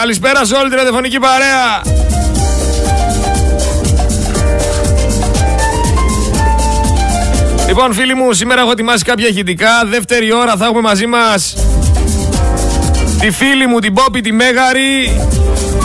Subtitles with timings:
[0.00, 1.82] Καλησπέρα σε όλη την ραδιοφωνική παρέα.
[7.66, 9.84] Λοιπόν φίλοι μου, σήμερα έχω ετοιμάσει κάποια ηχητικά.
[9.86, 11.56] Δεύτερη ώρα θα έχουμε μαζί μας
[13.20, 15.20] τη φίλη μου την Πόπη τη Μέγαρη,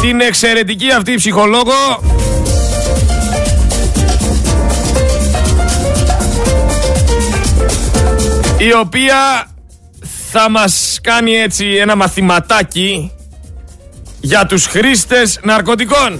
[0.01, 2.03] την εξαιρετική αυτή ψυχολόγο.
[8.57, 9.47] Η οποία
[10.31, 13.11] θα μας κάνει έτσι ένα μαθηματάκι
[14.21, 16.19] για τους χρήστες ναρκωτικών.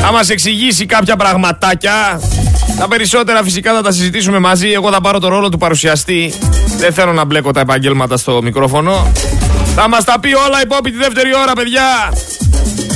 [0.00, 2.20] Θα μας εξηγήσει κάποια πραγματάκια.
[2.78, 4.70] Τα περισσότερα φυσικά θα τα συζητήσουμε μαζί.
[4.70, 6.34] Εγώ θα πάρω το ρόλο του παρουσιαστή.
[6.78, 9.12] Δεν θέλω να μπλέκω τα επαγγέλματα στο μικρόφωνο.
[9.74, 12.12] Θα μας τα πει όλα υπόπη τη δεύτερη ώρα, παιδιά.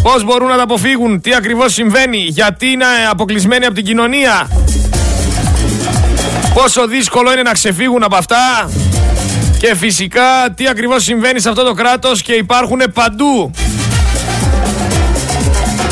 [0.02, 4.48] Πώς μπορούν να τα αποφύγουν, τι ακριβώς συμβαίνει, γιατί είναι αποκλεισμένοι από την κοινωνία.
[6.54, 8.70] Πόσο δύσκολο είναι να ξεφύγουν από αυτά.
[9.58, 13.50] Και φυσικά τι ακριβώς συμβαίνει σε αυτό το κράτος και υπάρχουν παντού.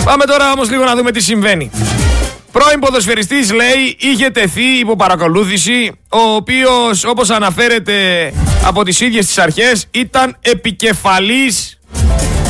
[0.05, 1.71] Πάμε τώρα όμως λίγο να δούμε τι συμβαίνει.
[2.53, 8.33] Πρώην ποδοσφαιριστής λέει είχε τεθεί υπό παρακολούθηση ο οποίος όπως αναφέρεται
[8.65, 11.79] από τις ίδιες τις αρχές ήταν επικεφαλής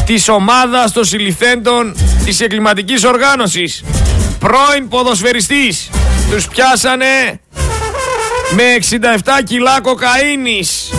[0.06, 3.84] της ομάδας των συλληφθέντων της εγκληματικής οργάνωσης.
[4.38, 5.90] Πρώην ποδοσφαιριστής.
[6.30, 7.40] Τους πιάσανε
[8.54, 10.90] με 67 κιλά κοκαίνης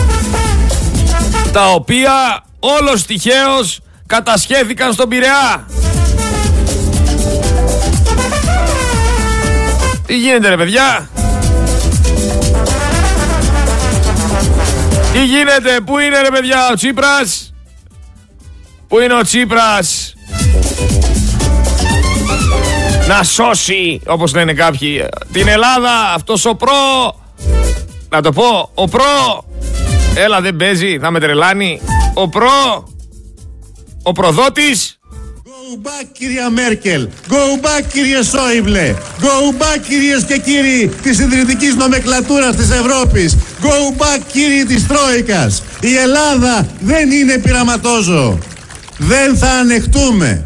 [1.52, 5.66] τα οποία όλος τυχαίως κατασχέθηκαν στον Πειραιά.
[10.06, 11.08] Τι γίνεται ρε παιδιά;
[15.12, 17.54] Τι γίνεται; Πού είναι ρε παιδιά ο Τσίπρας;
[18.88, 20.14] Πού είναι ο Τσίπρας;
[23.08, 27.14] Να σώσει Όπως λένε κάποιοι Την Ελλάδα Αυτός ο προ
[28.10, 29.44] Να το πω Ο προ
[30.14, 31.80] Έλα δεν παίζει Θα με τρελάνει.
[32.14, 32.88] Ο προ
[34.02, 34.98] Ο προδότης.
[35.70, 41.74] Go back κυρία Μέρκελ, go back κύριε Σόιμπλε, go back κυρίες και κύριοι της ιδρυτικής
[41.74, 45.62] νομεκλατούρας της Ευρώπης, go back κύριοι της Τρόικας.
[45.80, 48.38] Η Ελλάδα δεν είναι πειραματόζω.
[48.98, 50.44] Δεν θα ανεχτούμε,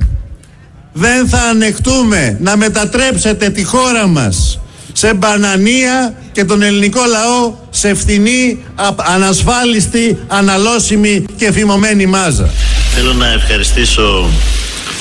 [0.93, 4.62] δεν θα ανεχτούμε να μετατρέψετε τη χώρα μας
[4.93, 8.65] σε μπανανία και τον ελληνικό λαό σε φθηνή,
[8.97, 12.51] ανασφάλιστη, αναλώσιμη και φημωμένη μάζα.
[12.95, 14.29] Θέλω να ευχαριστήσω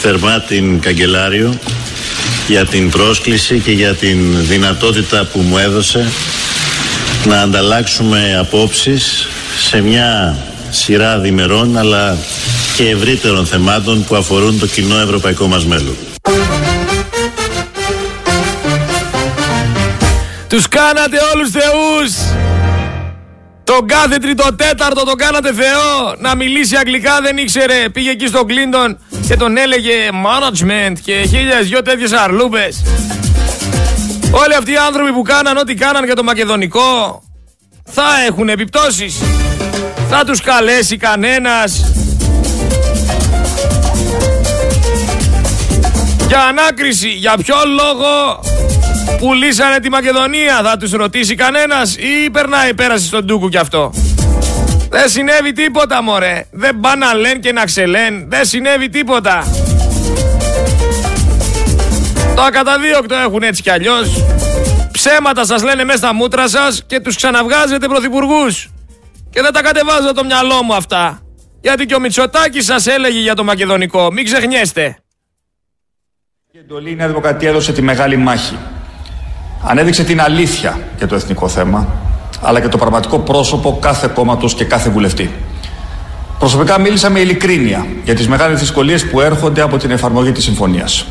[0.02, 1.60] θερμά την Καγκελάριο
[2.48, 6.12] για την πρόσκληση και για την δυνατότητα που μου έδωσε
[7.26, 9.28] να ανταλλάξουμε απόψεις
[9.70, 10.38] σε μια
[10.70, 12.18] σειρά διμερών αλλά
[12.76, 16.11] και ευρύτερων θεμάτων που αφορούν το κοινό ευρωπαϊκό μας μέλλον.
[20.52, 22.14] Τους κάνατε όλους θεούς!
[23.64, 27.90] Τον κάθε τρίτο τέταρτο τον κάνατε Θεό να μιλήσει αγγλικά δεν ήξερε.
[27.90, 28.98] Πήγε εκεί στον Κλίντον
[29.28, 32.84] και τον έλεγε management και χίλιες δυο τέτοιες αρλούπες.
[34.32, 37.22] Όλοι αυτοί οι άνθρωποι που κάναν ό,τι κάναν για το μακεδονικό
[37.84, 39.16] θα έχουν επιπτώσεις.
[40.10, 41.92] Θα τους καλέσει κανένας.
[46.28, 48.40] Για ανάκριση, για ποιο λόγο
[49.20, 50.62] πουλήσανε τη Μακεδονία.
[50.64, 53.94] Θα τους ρωτήσει κανένας ή περνάει πέραση στον Τούκου κι αυτό.
[54.90, 56.46] Δεν συνέβη τίποτα μωρέ.
[56.52, 58.26] Δεν πάνε να λένε και να ξελέν.
[58.30, 59.44] Δεν συνέβη τίποτα.
[62.36, 64.24] Το ακαταδίωκτο έχουν έτσι κι αλλιώς.
[64.92, 68.70] Ψέματα σας λένε μέσα στα μούτρα σας και τους ξαναβγάζετε πρωθυπουργούς.
[69.30, 71.20] Και δεν τα κατεβάζω το μυαλό μου αυτά.
[71.62, 74.12] Γιατί και ο Μητσοτάκης σας έλεγε για το μακεδονικό.
[74.12, 74.98] Μην ξεχνιέστε.
[76.52, 78.58] Η εντολή Νέα Δημοκρατία έδωσε τη μεγάλη μάχη.
[79.64, 81.88] Ανέδειξε την αλήθεια για το εθνικό θέμα,
[82.42, 85.32] αλλά και το πραγματικό πρόσωπο κάθε κόμματος και κάθε βουλευτή.
[86.40, 91.06] Προσωπικά μίλησα με ειλικρίνεια για τις μεγάλες δυσκολίες που έρχονται από την εφαρμογή της συμφωνίας.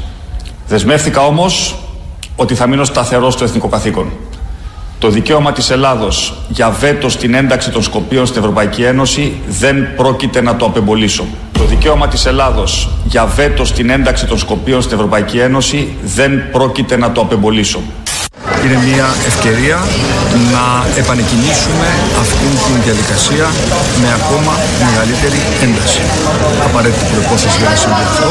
[0.66, 1.77] Δεσμεύτηκα όμως
[2.37, 4.12] ότι θα μείνω σταθερός στο εθνικό καθήκον.
[4.99, 10.41] Το δικαίωμα της Ελλάδος για βέτο στην ένταξη των Σκοπίων στην Ευρωπαϊκή Ένωση δεν πρόκειται
[10.41, 11.25] να το απεμπολίσω.
[11.53, 16.96] Το δικαίωμα της Ελλάδος για βέτο στην ένταξη των Σκοπίων στην Ευρωπαϊκή Ένωση δεν πρόκειται
[16.96, 17.81] να το απεμπολίσω
[18.64, 19.79] είναι μια ευκαιρία
[20.55, 20.64] να
[21.02, 21.87] επανεκκινήσουμε
[22.25, 23.47] αυτή την διαδικασία
[24.00, 24.52] με ακόμα
[24.87, 26.02] μεγαλύτερη ένταση.
[26.69, 28.29] Απαραίτητη προπόθεση για να συμβεί αυτό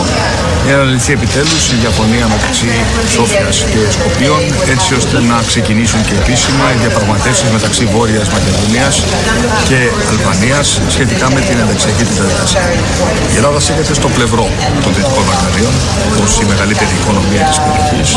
[0.66, 2.70] είναι να λυθεί επιτέλους η διαφωνία μεταξύ
[3.16, 4.42] Σόφιας και Σκοπίων
[4.74, 8.94] έτσι ώστε να ξεκινήσουν και επίσημα οι διαπραγματεύσεις μεταξύ Βόρειας Μακεδονίας
[9.68, 9.80] και
[10.12, 12.64] Αλβανίας σχετικά με την ενταξιακή του διαδικασία.
[13.34, 14.46] Η Ελλάδα σέβεται στο πλευρό
[14.84, 15.74] των Δυτικών Βαλκανίων
[16.24, 18.10] ως η μεγαλύτερη οικονομία της περιοχής,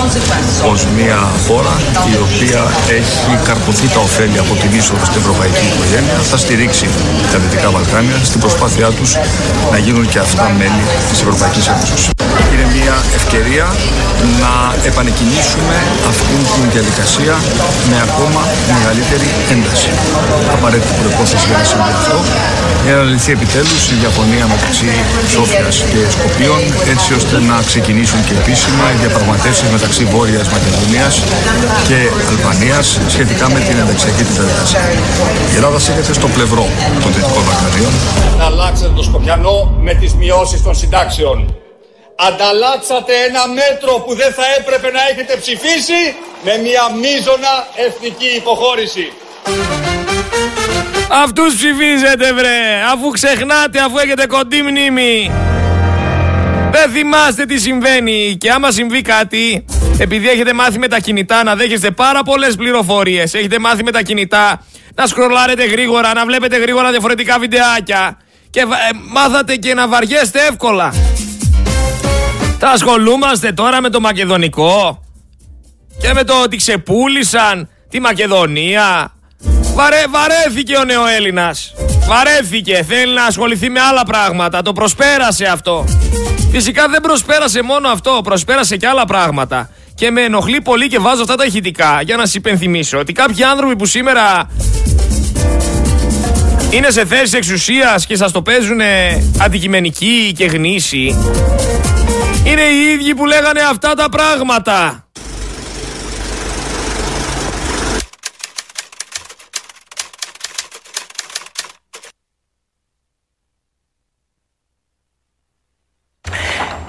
[0.72, 1.74] ως μια χώρα
[2.12, 2.60] η οποία
[3.00, 6.86] έχει καρποθεί τα ωφέλη από την είσοδο στην ευρωπαϊκή οικογένεια θα στηρίξει
[7.32, 9.10] τα Δυτικά Βαλκάνια στην προσπάθειά τους
[9.72, 12.02] να γίνουν και αυτά μέλη της Ευρωπαϊκής Ένωσης.
[12.52, 13.66] Είναι μια ευκαιρία
[14.42, 14.52] να
[14.90, 15.76] επανεκκινήσουμε
[16.12, 17.34] αυτή την διαδικασία
[17.90, 18.42] με ακόμα
[18.76, 19.90] μεγαλύτερη ένταση.
[20.56, 22.16] Απαραίτητη προπόθεση για να συμβεί αυτό
[22.84, 24.90] για να λυθεί επιτέλους η διαφωνία μεταξύ
[25.34, 26.60] Σόφιας και Σκοπίων
[26.92, 31.14] έτσι ώστε να ξεκινήσουν και επίσημα οι διαπραγματεύσεις μεταξύ Βόρειας Μακεδονίας
[31.88, 31.98] και
[32.30, 34.84] Αλβανίας σχετικά με την ενταξιακή τη διαδικασία.
[35.52, 36.64] Η Ελλάδα σήκεται στο πλευρό
[37.02, 37.92] των Δυτικών Βαλκανίων.
[38.38, 39.56] Να αλλάξετε το Σκοπιανό
[39.86, 41.61] με τις μειώσεις των συντάξεων.
[42.16, 46.14] Ανταλλάξατε ένα μέτρο που δεν θα έπρεπε να έχετε ψηφίσει
[46.44, 49.12] με μια μείζωνα εθνική υποχώρηση.
[51.24, 52.58] Αυτούς ψηφίζετε βρε,
[52.92, 55.30] αφού ξεχνάτε, αφού έχετε κοντή μνήμη.
[56.70, 59.64] Δεν θυμάστε τι συμβαίνει και άμα συμβεί κάτι,
[59.98, 64.02] επειδή έχετε μάθει με τα κινητά να δέχεστε πάρα πολλές πληροφορίες, έχετε μάθει με τα
[64.02, 68.18] κινητά να σκρολάρετε γρήγορα, να βλέπετε γρήγορα διαφορετικά βιντεάκια
[68.50, 68.64] και ε,
[69.10, 70.92] μάθατε και να βαριέστε εύκολα.
[72.64, 75.02] Θα ασχολούμαστε τώρα με το μακεδονικό
[76.00, 79.12] και με το ότι ξεπούλησαν τη Μακεδονία,
[79.74, 81.74] Βαρέ, βαρέθηκε ο νεοέλληνας.
[82.06, 82.84] Βαρέθηκε.
[82.88, 84.62] Θέλει να ασχοληθεί με άλλα πράγματα.
[84.62, 85.84] Το προσπέρασε αυτό.
[86.50, 88.20] Φυσικά δεν προσπέρασε μόνο αυτό.
[88.24, 89.70] Προσπέρασε και άλλα πράγματα.
[89.94, 93.44] Και με ενοχλεί πολύ και βάζω αυτά τα ηχητικά για να σας υπενθυμίσω ότι κάποιοι
[93.44, 94.50] άνθρωποι που σήμερα
[96.70, 98.80] είναι σε θέση εξουσίας και σας το παίζουν
[99.38, 101.16] αντικειμενικοί και γνήσιοι
[102.44, 105.06] είναι οι ίδιοι που λέγανε αυτά τα πράγματα.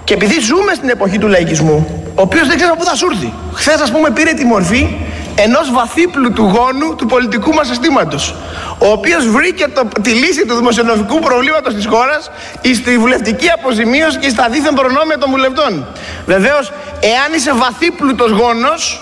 [0.03, 3.33] Και επειδή ζούμε στην εποχή του λαϊκισμού, ο οποίος δεν ξέρει πού θα σου έρθει.
[3.53, 4.87] Χθες, ας πούμε, πήρε τη μορφή
[5.35, 8.35] ενός βαθύπλου του γόνου του πολιτικού μας συστήματος.
[8.77, 12.31] Ο οποίος βρήκε το, τη λύση του δημοσιονομικού προβλήματος της χώρας
[12.75, 15.87] στη βουλευτική αποζημίωση και στα δίθεν προνόμια των βουλευτών.
[16.25, 19.01] Βεβαίως, εάν είσαι βαθύπλουτος γόνος,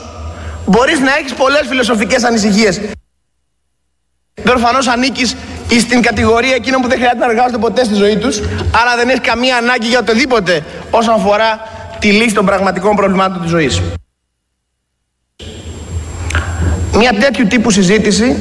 [0.65, 2.81] μπορείς να έχεις πολλές φιλοσοφικές ανησυχίες.
[4.43, 5.35] Προφανώ ανήκεις
[5.79, 8.39] στην κατηγορία εκείνων που δεν χρειάζεται να εργάζονται ποτέ στη ζωή τους,
[8.81, 11.59] άρα δεν έχεις καμία ανάγκη για οτιδήποτε όσον αφορά
[11.99, 13.81] τη λύση των πραγματικών προβλημάτων της ζωής.
[16.93, 18.37] Μια τέτοιου τύπου συζήτηση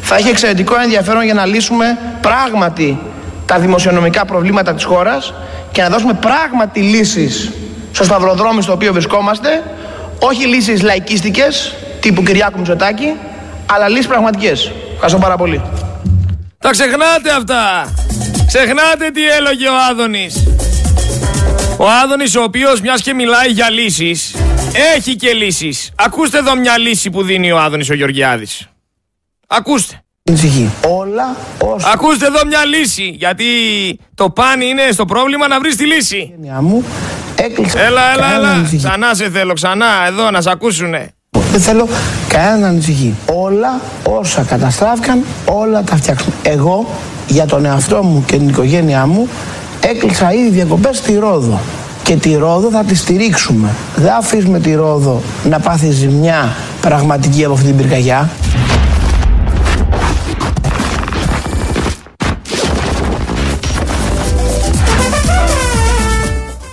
[0.00, 2.98] θα έχει εξαιρετικό ενδιαφέρον για να λύσουμε πράγματι
[3.46, 5.34] τα δημοσιονομικά προβλήματα της χώρας
[5.72, 7.50] και να δώσουμε πράγματι λύσεις
[7.92, 9.62] στο σταυροδρόμι στο οποίο βρισκόμαστε,
[10.18, 13.12] όχι λύσεις λαϊκίστικες τύπου Κυριάκου Μητσοτάκη,
[13.66, 14.72] αλλά λύσεις πραγματικές.
[14.92, 15.62] Ευχαριστώ πάρα πολύ.
[16.58, 17.94] Τα ξεχνάτε αυτά.
[18.46, 20.46] Ξεχνάτε τι έλεγε ο Άδωνης.
[21.76, 24.34] Ο Άδωνης ο οποίος μιας και μιλάει για λύσεις,
[24.72, 25.90] έχει και λύσεις.
[25.94, 28.68] Ακούστε εδώ μια λύση που δίνει ο Άδωνης ο Γεωργιάδης.
[29.46, 30.02] Ακούστε.
[30.88, 31.90] Όλα όσα...
[31.92, 33.44] Ακούστε εδώ μια λύση, γιατί
[34.14, 36.34] το πάνι είναι στο πρόβλημα να βρεις τη λύση.
[36.60, 36.84] Μου
[37.36, 38.68] έκλεισα έλα, έλα, έλα.
[38.76, 41.10] Ξανά σε θέλω, ξανά, εδώ να σε ακούσουνε.
[41.50, 41.88] Δεν θέλω
[42.28, 43.14] κανένα να ανησυχεί.
[43.34, 46.34] Όλα όσα καταστράφηκαν, όλα τα φτιάξουμε.
[46.42, 46.90] Εγώ
[47.26, 49.28] για τον εαυτό μου και την οικογένειά μου
[49.80, 51.60] έκλεισα ήδη διακοπές στη Ρόδο.
[52.10, 53.74] Και τη Ρόδο θα τη στηρίξουμε.
[53.96, 58.30] Δεν αφήσουμε τη Ρόδο να πάθει ζημιά πραγματική από αυτή την πυρκαγιά.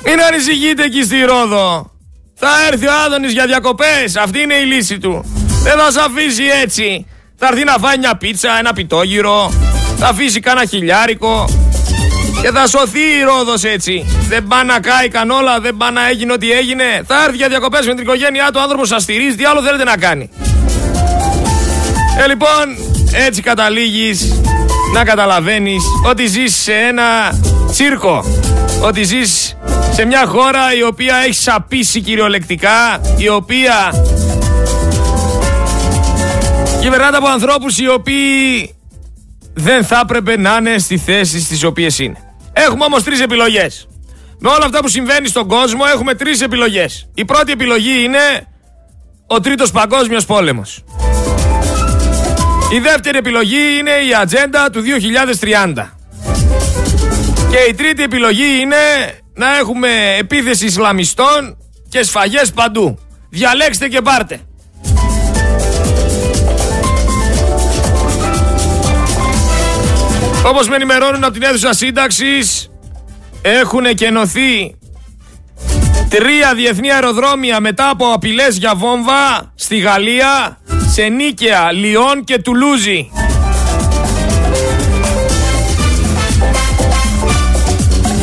[0.05, 1.91] Μην ανησυχείτε εκεί στη Ρόδο.
[2.33, 4.15] Θα έρθει ο Άδωνης για διακοπές.
[4.15, 5.25] Αυτή είναι η λύση του.
[5.63, 7.05] Δεν θα σε αφήσει έτσι.
[7.35, 9.51] Θα έρθει να φάει μια πίτσα, ένα πιτόγυρο.
[9.97, 11.45] Θα αφήσει κάνα χιλιάρικο.
[12.41, 14.05] Και θα σωθεί η Ρόδος έτσι.
[14.27, 16.83] Δεν πά να κάηκαν όλα, δεν πά να έγινε ό,τι έγινε.
[17.07, 19.83] Θα έρθει για διακοπές με την οικογένειά του, ο άνθρωπος σας στηρίζει, τι άλλο θέλετε
[19.83, 20.29] να κάνει.
[22.23, 22.77] Ε, λοιπόν,
[23.13, 24.41] έτσι καταλήγεις
[24.93, 27.39] να καταλαβαίνεις ότι ζεις σε ένα
[27.71, 28.25] τσίρκο.
[28.81, 29.57] Ότι ζεις
[29.91, 34.05] σε μια χώρα η οποία έχει σαπίσει κυριολεκτικά, η οποία
[36.81, 38.75] κυβερνάται από ανθρώπους οι οποίοι
[39.53, 42.26] δεν θα έπρεπε να είναι στη θέση στις οποίες είναι.
[42.65, 43.87] Έχουμε όμως τρεις επιλογές.
[44.39, 47.09] Με όλα αυτά που συμβαίνει στον κόσμο έχουμε τρεις επιλογές.
[47.13, 48.47] Η πρώτη επιλογή είναι
[49.27, 50.83] ο τρίτος παγκόσμιος πόλεμος.
[52.73, 55.97] Η δεύτερη επιλογή είναι η ατζέντα του 2030.
[57.49, 58.75] Και η τρίτη επιλογή είναι
[59.33, 61.57] να έχουμε επίθεση Ισλαμιστών
[61.89, 62.99] και σφαγές παντού.
[63.29, 64.39] Διαλέξτε και πάρτε.
[70.45, 72.69] Όπως με ενημερώνουν από την αίθουσα σύνταξης
[73.41, 74.77] έχουν κενωθεί
[76.09, 80.57] Τρία διεθνή αεροδρόμια μετά από απειλές για βόμβα στη Γαλλία,
[80.91, 83.11] σε Νίκαια, Λιόν και Τουλούζι.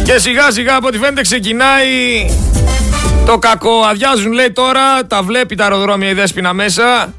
[0.04, 2.26] Και σιγά σιγά από ό,τι φαίνεται ξεκινάει
[3.26, 3.80] το κακό.
[3.90, 7.14] Αδειάζουν λέει τώρα, τα βλέπει τα αεροδρόμια η Δέσποινα μέσα.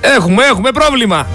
[0.00, 1.26] Έχουμε, έχουμε πρόβλημα.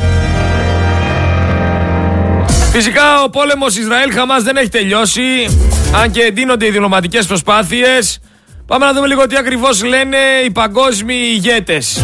[2.76, 5.22] Φυσικά ο πόλεμος Ισραήλ-Χαμάς δεν έχει τελειώσει,
[6.02, 8.20] αν και εντείνονται οι διπλωματικές προσπάθειες.
[8.66, 12.04] Πάμε να δούμε λίγο τι ακριβώς λένε οι παγκόσμιοι ηγέτες.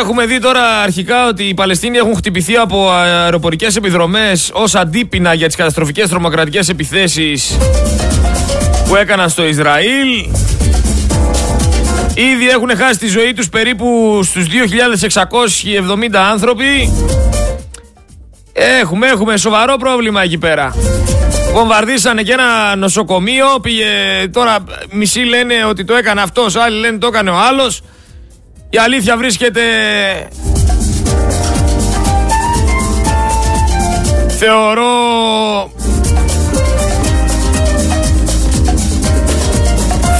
[0.00, 5.46] Έχουμε δει τώρα αρχικά ότι οι Παλαιστίνοι έχουν χτυπηθεί από αεροπορικές επιδρομές ως αντίπεινα για
[5.46, 7.56] τις καταστροφικές τρομοκρατικές επιθέσεις
[8.88, 10.26] που έκαναν στο Ισραήλ.
[12.14, 16.92] Ήδη έχουν χάσει τη ζωή τους περίπου στους 2.670 άνθρωποι.
[18.52, 20.74] Έχουμε, έχουμε σοβαρό πρόβλημα εκεί πέρα.
[21.52, 23.86] Βομβαρδίσανε και ένα νοσοκομείο, πήγε
[24.32, 24.56] τώρα
[24.90, 27.82] μισοί λένε ότι το έκανε αυτός, άλλοι λένε το έκανε ο άλλος.
[28.70, 29.62] Η αλήθεια βρίσκεται
[34.38, 34.90] θεωρώ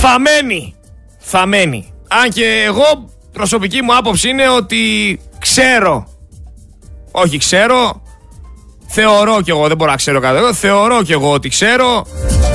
[0.00, 0.75] φαμένη
[1.34, 1.92] θαμένη.
[2.08, 6.06] Αν και εγώ προσωπική μου άποψη είναι ότι ξέρω,
[7.10, 8.02] όχι ξέρω,
[8.86, 12.06] θεωρώ κι εγώ, δεν μπορώ να ξέρω κάτι, θεωρώ κι εγώ ότι ξέρω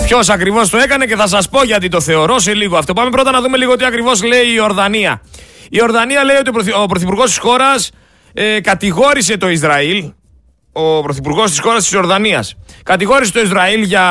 [0.06, 2.94] ποιος ακριβώς το έκανε και θα σας πω γιατί το θεωρώ σε λίγο αυτό.
[2.94, 5.22] Πάμε πρώτα να δούμε λίγο τι ακριβώς λέει η Ορδανία.
[5.70, 7.92] Η Ορδανία λέει ότι ο πρωθυπουργός της χώρας
[8.34, 10.12] ε, κατηγόρησε το Ισραήλ,
[10.72, 14.06] ο πρωθυπουργός της χώρας της Ορδανίας, κατηγόρησε το Ισραήλ για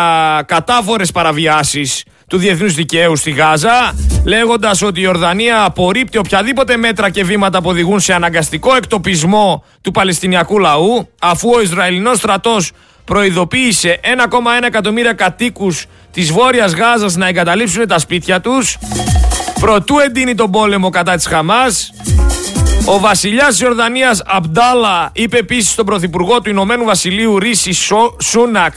[0.47, 3.95] κατάφορες παραβιάσεις του διεθνούς δικαίου στη Γάζα,
[4.27, 9.91] λέγοντας ότι η Ορδανία απορρίπτει οποιαδήποτε μέτρα και βήματα που οδηγούν σε αναγκαστικό εκτοπισμό του
[9.91, 12.73] Παλαιστινιακού λαού, αφού ο Ισραηλινός στρατός
[13.05, 18.79] προειδοποίησε 1,1 εκατομμύρια κατοίκους της Βόρειας Γάζας να εγκαταλείψουν τα σπίτια τους,
[19.61, 21.93] προτού εντείνει τον πόλεμο κατά της Χαμάς.
[22.89, 27.73] Ο βασιλιάς τη Ορδανία Αμπτάλα είπε επίσης στον πρωθυπουργό του Ηνωμένου Βασιλείου Ρίση
[28.23, 28.75] Σούνακ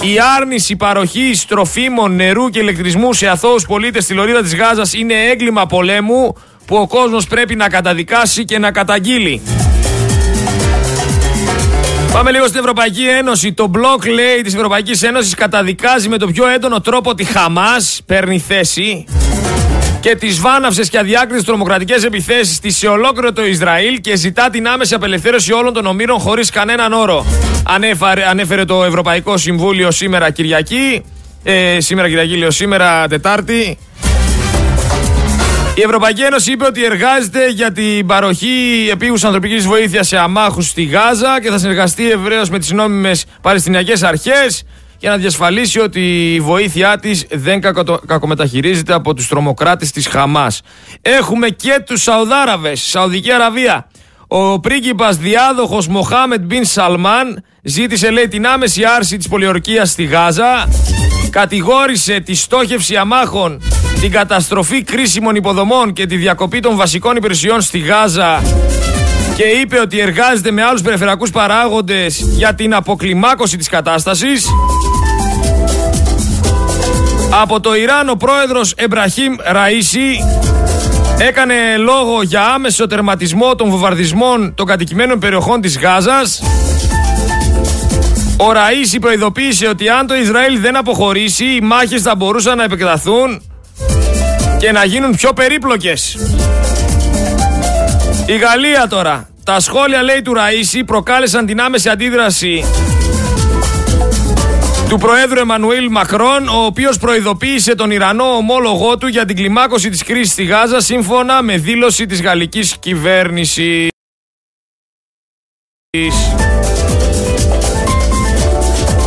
[0.00, 5.14] η άρνηση παροχής τροφίμων, νερού και ηλεκτρισμού σε αθώους πολίτες στη λωρίδα της Γάζας είναι
[5.14, 6.34] έγκλημα πολέμου
[6.66, 9.40] που ο κόσμος πρέπει να καταδικάσει και να καταγγείλει.
[12.12, 13.52] Πάμε λίγο στην Ευρωπαϊκή Ένωση.
[13.52, 18.00] Το μπλοκ λέει της Ευρωπαϊκής Ένωσης καταδικάζει με το πιο έντονο τρόπο τη Χαμάς.
[18.06, 19.04] Παίρνει θέση
[20.04, 24.68] και τις βάναυσες και αδιάκριτε τρομοκρατικές επιθέσεις τη σε ολόκληρο το Ισραήλ και ζητά την
[24.68, 27.26] άμεση απελευθέρωση όλων των ομήρων χωρίς κανέναν όρο.
[27.68, 31.04] Ανέφερε, ανέφερε το Ευρωπαϊκό Συμβούλιο σήμερα Κυριακή.
[31.42, 33.78] Ε, σήμερα Κυριακή, λέω σήμερα Τετάρτη.
[35.74, 40.84] Η Ευρωπαϊκή Ένωση είπε ότι εργάζεται για την παροχή επίγους ανθρωπικής βοήθειας σε αμάχους στη
[40.84, 44.64] Γάζα και θα συνεργαστεί ευρέως με τις νόμιμες Παλαιστινιακές αρχές
[45.04, 47.60] για να διασφαλίσει ότι η βοήθειά της δεν
[48.06, 50.60] κακομεταχειρίζεται από τους τρομοκράτες της Χαμάς.
[51.02, 53.86] Έχουμε και τους Σαουδάραβες, Σαουδική Αραβία.
[54.26, 60.68] Ο πρίγκιπας διάδοχος Μοχάμετ Μπιν Σαλμάν ζήτησε λέει την άμεση άρση της πολιορκίας στη Γάζα,
[61.30, 63.62] κατηγόρησε τη στόχευση αμάχων,
[64.00, 68.42] την καταστροφή κρίσιμων υποδομών και τη διακοπή των βασικών υπηρεσιών στη Γάζα
[69.36, 74.46] και είπε ότι εργάζεται με άλλους περιφερειακούς παράγοντες για την αποκλιμάκωση της κατάστασης.
[77.42, 80.24] Από το Ιράν ο πρόεδρος Εμπραχήμ Ραΐσι
[81.18, 86.42] έκανε λόγο για άμεσο τερματισμό των βομβαρδισμών των κατοικημένων περιοχών της Γάζας.
[88.36, 93.42] Ο Ραΐσι προειδοποίησε ότι αν το Ισραήλ δεν αποχωρήσει οι μάχες θα μπορούσαν να επεκταθούν
[94.58, 96.16] και να γίνουν πιο περίπλοκες.
[98.26, 99.28] Η Γαλλία τώρα.
[99.44, 102.64] Τα σχόλια λέει του Ραΐσι προκάλεσαν την άμεση αντίδραση
[104.88, 110.02] του Προέδρου Εμμανουήλ Μακρόν, ο οποίος προειδοποίησε τον Ιρανό ομόλογό του για την κλιμάκωση της
[110.02, 113.88] κρίσης στη Γάζα σύμφωνα με δήλωση της γαλλικής κυβέρνησης.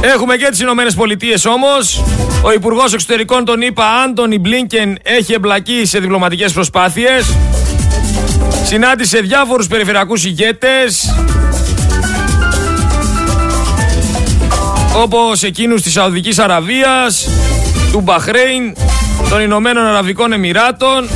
[0.01, 2.03] Έχουμε και τις Ηνωμένες Πολιτείες όμως.
[2.43, 7.35] Ο Υπουργός Εξωτερικών τον είπα Άντωνι Μπλίνκεν έχει εμπλακεί σε διπλωματικές προσπάθειες.
[8.63, 11.15] Συνάντησε διάφορους περιφερειακούς ηγέτες
[15.01, 17.27] όπως εκείνους της Σαουδικής Αραβίας,
[17.91, 18.75] του Μπαχρέιν,
[19.29, 21.09] των Ηνωμένων Αραβικών Εμμυράτων.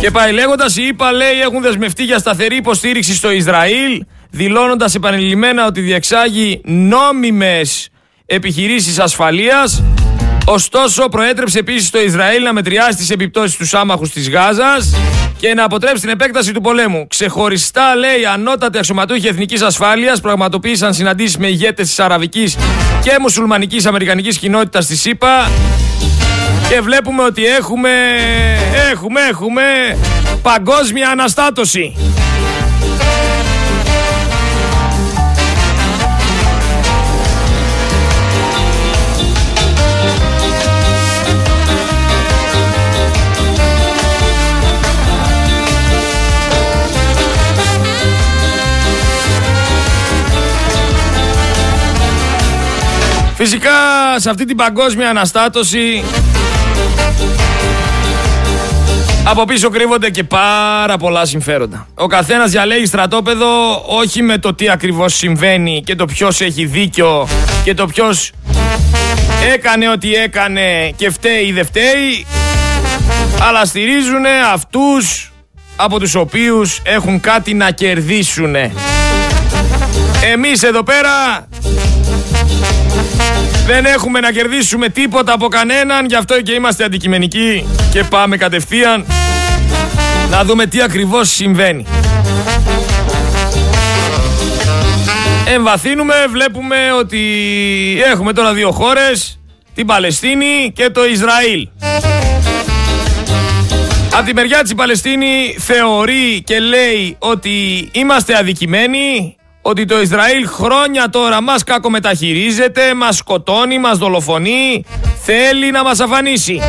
[0.00, 5.66] Και πάει λέγοντας οι ΙΠΑ λέει έχουν δεσμευτεί για σταθερή υποστήριξη στο Ισραήλ δηλώνοντας επανειλημμένα
[5.66, 7.88] ότι διεξάγει νόμιμες
[8.26, 9.82] επιχειρήσεις ασφαλείας
[10.50, 14.94] Ωστόσο, προέτρεψε επίσης το Ισραήλ να μετριάσει τις επιπτώσεις του άμαχου της Γάζας
[15.38, 17.06] και να αποτρέψει την επέκταση του πολέμου.
[17.06, 22.56] Ξεχωριστά, λέει, ανώτατοι αξιωματούχοι εθνικής ασφάλειας πραγματοποίησαν συναντήσεις με ηγέτες της αραβικής
[23.02, 25.50] και μουσουλμανικής αμερικανικής κοινότητας στη ΣΥΠΑ.
[26.68, 27.90] Και βλέπουμε ότι έχουμε,
[28.90, 29.62] έχουμε, έχουμε
[30.42, 31.96] παγκόσμια αναστάτωση.
[53.50, 53.70] Φυσικά
[54.16, 56.04] σε αυτή την παγκόσμια αναστάτωση
[59.24, 61.88] από πίσω κρύβονται και πάρα πολλά συμφέροντα.
[61.94, 63.46] Ο καθένας διαλέγει στρατόπεδο
[63.86, 67.28] όχι με το τι ακριβώς συμβαίνει και το ποιος έχει δίκιο
[67.64, 68.32] και το ποιος
[69.54, 72.26] έκανε ό,τι έκανε και φταίει ή δεν φταίει
[73.48, 75.32] αλλά στηρίζουν αυτούς
[75.76, 78.54] από τους οποίους έχουν κάτι να κερδίσουν.
[80.32, 81.46] Εμείς εδώ πέρα
[83.68, 89.06] δεν έχουμε να κερδίσουμε τίποτα από κανέναν, γι' αυτό και είμαστε αντικειμενικοί και πάμε κατευθείαν
[90.30, 91.86] να δούμε τι ακριβώς συμβαίνει.
[95.46, 97.22] Εμβαθύνουμε, βλέπουμε ότι
[98.10, 99.40] έχουμε τώρα δύο χώρες,
[99.74, 101.68] την Παλαιστίνη και το Ισραήλ.
[104.12, 109.36] Από τη μεριά της Παλαιστίνη θεωρεί και λέει ότι είμαστε αδικημένοι
[109.68, 114.84] ότι το Ισραήλ χρόνια τώρα μας κακομεταχειρίζεται, μας σκοτώνει, μας δολοφονεί,
[115.24, 116.60] θέλει να μας αφανίσει.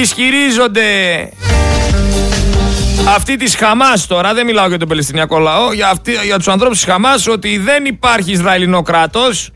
[0.00, 0.82] Ισχυρίζονται
[3.08, 6.76] αυτοί της Χαμάς τώρα, δεν μιλάω για τον Παλαιστινιακό λαό, για, αυτοί, για τους ανθρώπους
[6.78, 9.50] της Χαμάς ότι δεν υπάρχει Ισραηλινό κράτος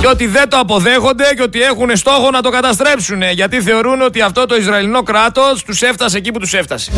[0.00, 4.20] και ότι δεν το αποδέχονται και ότι έχουν στόχο να το καταστρέψουν γιατί θεωρούν ότι
[4.20, 6.92] αυτό το Ισραηλινό κράτος τους έφτασε εκεί που τους έφτασε.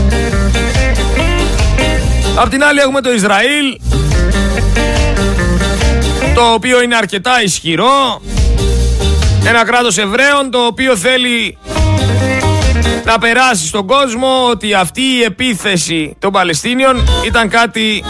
[2.36, 3.78] Απ' την άλλη έχουμε το Ισραήλ
[6.34, 8.20] το οποίο είναι αρκετά ισχυρό
[9.48, 11.58] ένα κράτος Εβραίων το οποίο θέλει
[13.04, 18.04] να περάσει στον κόσμο ότι αυτή η επίθεση των Παλαιστίνιων ήταν κάτι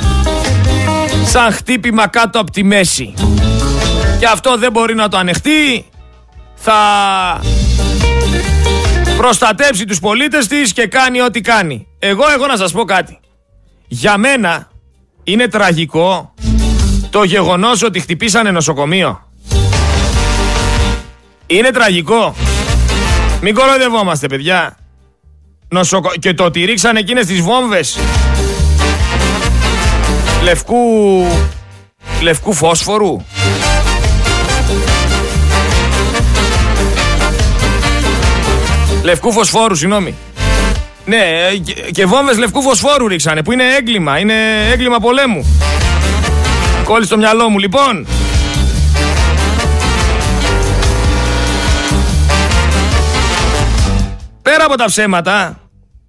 [1.25, 3.15] σαν χτύπημα κάτω από τη μέση.
[4.19, 5.87] Και αυτό δεν μπορεί να το ανεχτεί.
[6.55, 6.81] Θα
[9.17, 11.87] προστατέψει τους πολίτες της και κάνει ό,τι κάνει.
[11.99, 13.19] Εγώ έχω να σας πω κάτι.
[13.89, 14.69] Για μένα
[15.25, 16.35] είναι τραγικό
[17.11, 19.31] το γεγονός ότι χτυπήσανε νοσοκομείο.
[21.47, 22.35] Είναι τραγικό.
[23.41, 24.77] Μην κοροϊδευόμαστε παιδιά.
[25.69, 26.11] Νοσοκο...
[26.21, 27.99] Και το ότι ρίξανε εκείνες τις βόμβες
[30.43, 30.77] λευκού...
[32.23, 33.17] λευκού φόσφορου.
[39.03, 40.15] Λευκού φωσφόρου, συγγνώμη.
[41.09, 41.19] Ναι,
[41.91, 44.35] και βόμβες λευκού φωσφόρου ρίξανε, που είναι έγκλημα, είναι
[44.73, 45.47] έγκλημα πολέμου.
[46.85, 48.07] Κόλλησε το μυαλό μου, λοιπόν.
[54.43, 55.61] Πέρα από τα ψέματα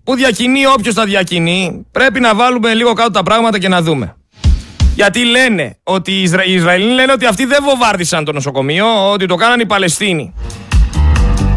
[0.04, 4.16] που διακινεί όποιος τα διακινεί, πρέπει να βάλουμε λίγο κάτω τα πράγματα και να δούμε.
[4.96, 6.46] Γιατί λένε ότι οι, Ισρα...
[6.46, 10.34] οι Ισραηλοί λένε ότι αυτοί δεν βομβάρδισαν το νοσοκομείο, ότι το κάνανε οι Παλαιστίνοι.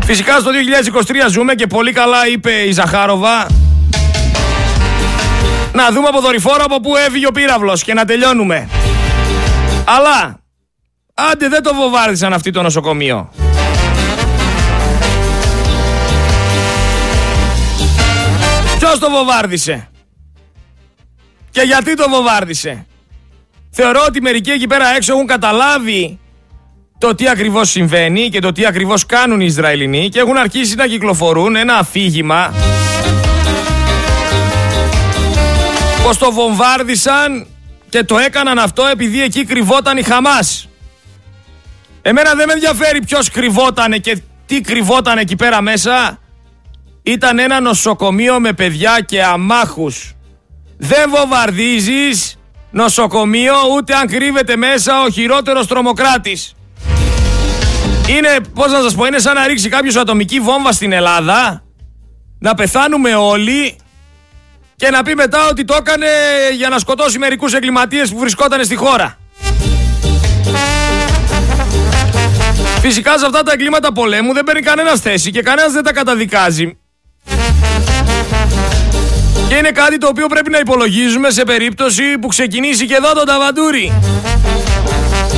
[0.05, 0.51] Φυσικά στο
[0.93, 3.47] 2023 ζούμε και πολύ καλά είπε η Ζαχάροβα
[5.73, 8.69] να δούμε από δορυφόρο από πού έφυγε ο πύραυλος και να τελειώνουμε.
[9.85, 10.39] Αλλά,
[11.15, 13.33] άντε δεν το βομβάρδισαν αυτοί το νοσοκομείο.
[18.79, 19.89] Ποιος το βομβάρδισε
[21.51, 22.87] και γιατί το βομβάρδισε.
[23.71, 26.19] Θεωρώ ότι μερικοί εκεί πέρα έξω έχουν καταλάβει
[27.03, 30.87] το τι ακριβώς συμβαίνει και το τι ακριβώς κάνουν οι Ισραηλινοί και έχουν αρχίσει να
[30.87, 32.55] κυκλοφορούν ένα αφήγημα
[36.05, 37.47] πως το βομβάρδισαν
[37.89, 40.69] και το έκαναν αυτό επειδή εκεί κρυβόταν η Χαμάς.
[42.03, 46.19] Εμένα δεν με ενδιαφέρει ποιος κρυβόταν και τι κρυβόταν εκεί πέρα μέσα.
[47.03, 50.15] Ήταν ένα νοσοκομείο με παιδιά και αμάχους.
[50.79, 52.39] Δεν βομβαρδίζεις
[52.71, 56.55] νοσοκομείο ούτε αν κρύβεται μέσα ο χειρότερος τρομοκράτης.
[58.17, 61.63] Είναι, πώς να σας πω, είναι σαν να ρίξει κάποιος ατομική βόμβα στην Ελλάδα,
[62.39, 63.77] να πεθάνουμε όλοι
[64.77, 66.07] και να πει μετά ότι το έκανε
[66.57, 69.19] για να σκοτώσει μερικούς εγκληματίες που βρισκόταν στη χώρα.
[72.81, 76.77] Φυσικά σε αυτά τα εγκλήματα πολέμου δεν παίρνει κανένας θέση και κανένας δεν τα καταδικάζει.
[79.49, 83.25] Και είναι κάτι το οποίο πρέπει να υπολογίζουμε σε περίπτωση που ξεκινήσει και εδώ το
[83.25, 83.93] ταβαντούρι.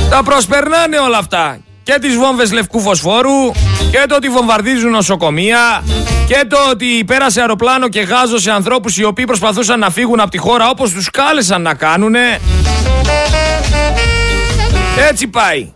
[0.09, 1.64] Τα προσπερνάνε όλα αυτά.
[1.85, 3.51] Και τις βόμβες λευκού φωσφόρου
[3.91, 5.83] και το ότι βομβαρδίζουν νοσοκομεία
[6.27, 10.31] και το ότι πέρασε αεροπλάνο και γάζο σε ανθρώπους οι οποίοι προσπαθούσαν να φύγουν από
[10.31, 12.39] τη χώρα όπως τους κάλεσαν να κάνουνε.
[15.09, 15.73] Έτσι πάει.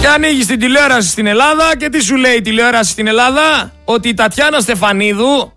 [0.00, 4.08] Και ανοίγει την τηλεόραση στην Ελλάδα και τι σου λέει η τηλεόραση στην Ελλάδα, ότι
[4.08, 5.52] η Τατιάνα Στεφανίδου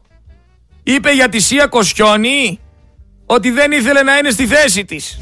[0.84, 2.60] είπε για τη Σία Κοσιόνη
[3.26, 5.20] ότι δεν ήθελε να είναι στη θέση της.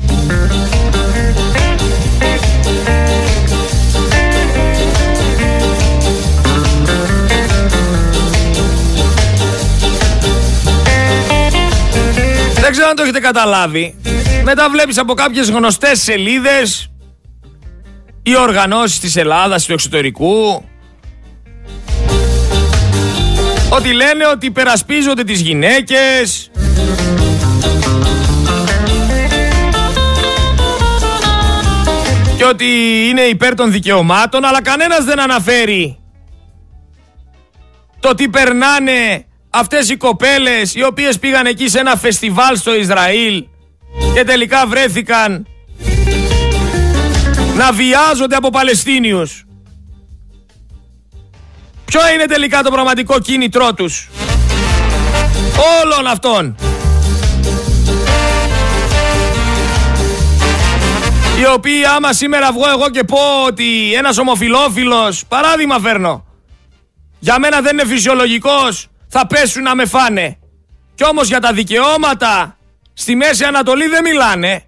[12.86, 13.95] Ξέρω αν το έχετε καταλάβει.
[14.43, 16.91] Μετά βλέπεις από κάποιες γνωστές σελίδες
[18.24, 20.65] οι οργανώσεις της Ελλάδας, του εξωτερικού
[23.69, 26.52] ότι λένε ότι υπερασπίζονται τις γυναίκες
[32.38, 32.65] και ότι
[33.10, 36.00] είναι υπέρ των δικαιωμάτων αλλά κανένας δεν αναφέρει
[38.00, 39.26] το τι περνάνε
[39.58, 43.46] αυτές οι κοπέλες οι οποίες πήγαν εκεί σε ένα φεστιβάλ στο Ισραήλ
[44.13, 45.48] και τελικά βρέθηκαν
[47.56, 49.46] να βιάζονται από Παλαιστίνιους.
[51.86, 54.10] Ποιο είναι τελικά το πραγματικό κίνητρό τους;
[55.84, 56.56] Όλων αυτών.
[61.39, 66.26] Οι οποίοι άμα σήμερα βγω εγώ και πω ότι ένας ομοφιλόφιλος, παράδειγμα φέρνω,
[67.20, 70.38] για μένα δεν είναι φυσιολογικός, θα πέσουν να με φάνε.
[70.95, 72.58] Κι όμως για τα δικαιώματα
[72.93, 74.63] στη Μέση Ανατολή δεν μιλάνε.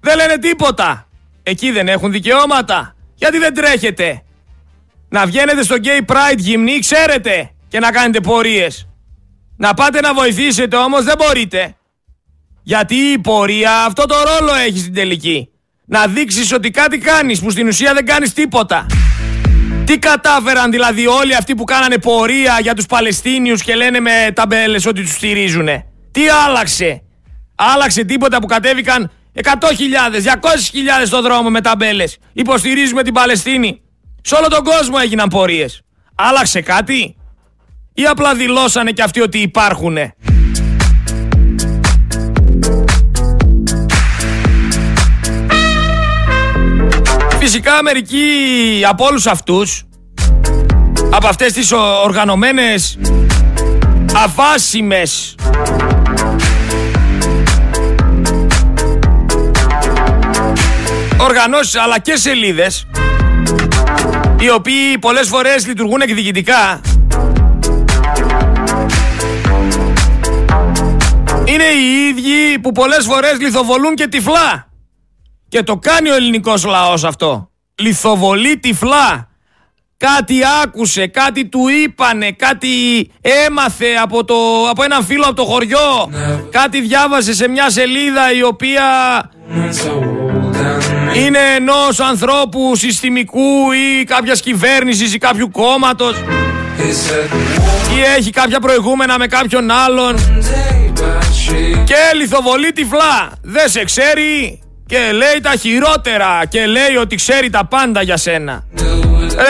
[0.00, 1.08] Δεν λένε τίποτα.
[1.42, 2.94] Εκεί δεν έχουν δικαιώματα.
[3.14, 4.22] Γιατί δεν τρέχετε;
[5.08, 8.88] Να βγαίνετε στο Gay Pride γυμνή, ξέρετε, και να κάνετε πορείες.
[9.56, 11.76] Να πάτε να βοηθήσετε όμως δεν μπορείτε.
[12.62, 15.48] Γιατί η πορεία αυτό το ρόλο έχει στην τελική.
[15.84, 18.86] Να δείξεις ότι κάτι κάνεις που στην ουσία δεν κάνεις τίποτα.
[19.84, 24.86] Τι κατάφεραν δηλαδή όλοι αυτοί που κάνανε πορεία για τους Παλαιστίνιους και λένε με ταμπέλες
[24.86, 27.02] ότι τους στηρίζουνε; Τι άλλαξε;
[27.54, 32.18] Άλλαξε τίποτα που κατέβηκαν 100.000, 200.000 στον δρόμο με ταμπέλες.
[32.32, 33.80] Υποστηρίζουμε την Παλαιστίνη.
[34.22, 35.82] Σε όλο τον κόσμο έγιναν πορείες.
[36.14, 37.16] Άλλαξε κάτι;
[37.94, 40.14] Ή απλά δηλώσανε και αυτοί ότι υπάρχουνε;
[47.46, 48.26] Φυσικά μερικοί
[48.88, 49.82] από όλους αυτούς
[51.10, 51.72] από αυτές τις
[52.04, 52.98] οργανωμένες
[54.14, 55.34] αβάσιμες
[61.18, 62.86] οργανώσεις αλλά και σελίδες
[64.38, 66.80] οι οποίοι πολλές φορές λειτουργούν εκδικητικά
[71.44, 74.73] είναι οι ίδιοι που πολλές φορές λιθοβολούν και τυφλά
[75.54, 77.50] και το κάνει ο ελληνικός λαός αυτό.
[77.74, 79.28] Λιθοβολεί τυφλά.
[79.96, 82.68] Κάτι άκουσε, κάτι του είπανε, κάτι
[83.20, 84.34] έμαθε από, το,
[84.70, 86.10] από έναν φίλο από το χωριό,
[86.50, 88.82] κάτι διάβασε σε μια σελίδα η οποία
[91.14, 96.16] είναι ενός ανθρώπου συστημικού ή κάποιας κυβέρνησης ή κάποιου κόμματος.
[97.96, 100.16] Ή έχει κάποια προηγούμενα με κάποιον άλλον.
[101.84, 103.32] Και λιθοβολεί τυφλά.
[103.42, 104.58] Δεν σε ξέρει
[104.94, 108.64] και λέει τα χειρότερα και λέει ότι ξέρει τα πάντα για σένα.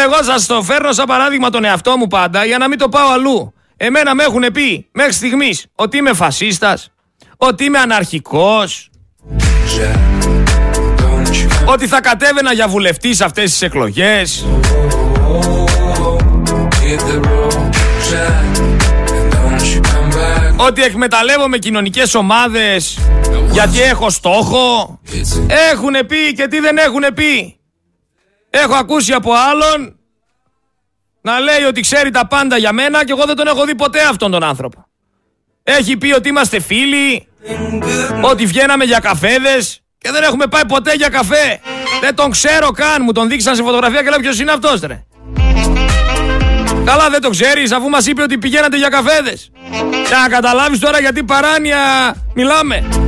[0.04, 3.08] Εγώ σας το φέρνω σαν παράδειγμα τον εαυτό μου πάντα για να μην το πάω
[3.12, 3.54] αλλού.
[3.76, 6.90] Εμένα με έχουν πει μέχρι στιγμής ότι είμαι φασίστας,
[7.36, 8.90] ότι είμαι αναρχικός,
[11.64, 14.46] ότι θα κατέβαινα για βουλευτή σε αυτές τις εκλογές.
[20.56, 22.98] Ότι εκμεταλλεύομαι κοινωνικές ομάδες
[23.54, 24.98] γιατί έχω στόχο.
[25.72, 27.58] Έχουνε πει και τι δεν έχουνε πει.
[28.50, 29.98] Έχω ακούσει από άλλον
[31.20, 34.00] να λέει ότι ξέρει τα πάντα για μένα και εγώ δεν τον έχω δει ποτέ
[34.10, 34.86] αυτόν τον άνθρωπο.
[35.62, 37.28] Έχει πει ότι είμαστε φίλοι,
[38.22, 41.60] ότι βγαίναμε για καφέδες και δεν έχουμε πάει ποτέ για καφέ.
[42.00, 43.02] Δεν τον ξέρω καν.
[43.02, 45.04] Μου τον δείξαν σε φωτογραφία και λέω ποιος είναι αυτός, ρε.
[46.84, 49.50] Καλά, δεν το ξέρεις, αφού μας είπε ότι πηγαίνατε για καφέδες.
[50.08, 53.03] Για να καταλάβεις τώρα γιατί παράνοια μιλάμε.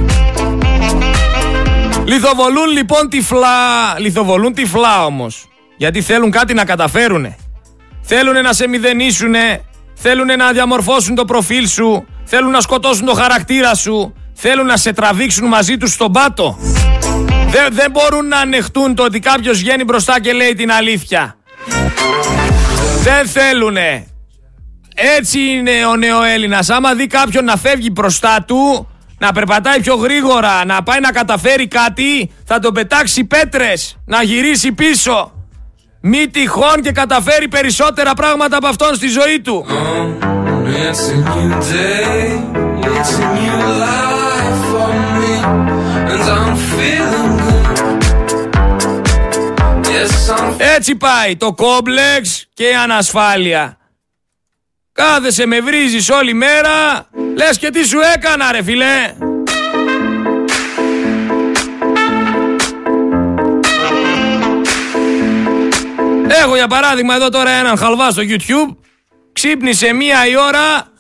[2.07, 3.99] Λιθοβολούν λοιπόν τυφλά.
[3.99, 5.49] Λιθοβολούν τυφλά όμως.
[5.77, 7.37] Γιατί θέλουν κάτι να καταφέρουνε.
[8.03, 9.61] Θέλουν να σε μηδενίσουνε.
[9.95, 12.07] Θέλουν να διαμορφώσουν το προφίλ σου.
[12.25, 14.15] Θέλουν να σκοτώσουν το χαρακτήρα σου.
[14.35, 16.59] Θέλουν να σε τραβήξουν μαζί τους στον πάτο.
[17.49, 21.37] Δεν, δεν μπορούν να ανεχτούν το ότι κάποιος βγαίνει μπροστά και λέει την αλήθεια.
[23.03, 24.07] Δεν θέλουνε.
[24.95, 26.71] Έτσι είναι ο νέο Έλληνας.
[26.71, 28.89] Άμα δει κάποιον να φεύγει μπροστά του,
[29.19, 34.73] να περπατάει πιο γρήγορα, να πάει να καταφέρει κάτι, θα τον πετάξει πέτρες, να γυρίσει
[34.73, 35.33] πίσω.
[36.01, 39.67] Μη τυχόν και καταφέρει περισσότερα πράγματα από αυτόν στη ζωή του.
[50.57, 53.77] Έτσι πάει το κόμπλεξ και η ανασφάλεια.
[54.97, 57.07] Κάθεσαι με βρίζεις όλη μέρα,
[57.37, 59.15] λες και τι σου έκανα ρε φιλέ.
[66.43, 68.77] Έχω για παράδειγμα εδώ τώρα έναν χαλβά στο YouTube.
[69.33, 70.93] Ξύπνησε μία η ώρα,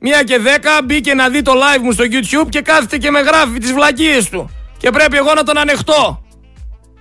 [0.00, 3.20] μία και δέκα, μπήκε να δει το live μου στο YouTube και κάθεται και με
[3.20, 4.50] γράφει τις βλακίες του.
[4.78, 6.24] Και πρέπει εγώ να τον ανεχτώ.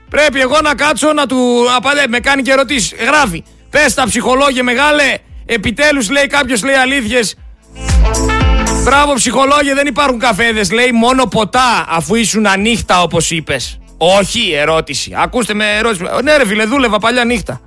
[0.10, 2.94] Πρέπει εγώ να κάτσω να του απαντέ, με κάνει και ερωτήσεις.
[3.00, 3.44] Γράφει.
[3.70, 5.18] Πες τα ψυχολόγια μεγάλε.
[5.52, 7.36] Επιτέλους λέει κάποιος λέει αλήθειες.
[8.84, 10.72] Μπράβο ψυχολόγια δεν υπάρχουν καφέδες.
[10.72, 13.80] Λέει μόνο ποτά αφού ήσουν ανύχτα όπως είπες.
[13.98, 15.14] Όχι, ερώτηση.
[15.16, 16.04] Ακούστε με ερώτηση.
[16.24, 17.62] Ναι, ρε φίλε, δούλευα παλιά νύχτα.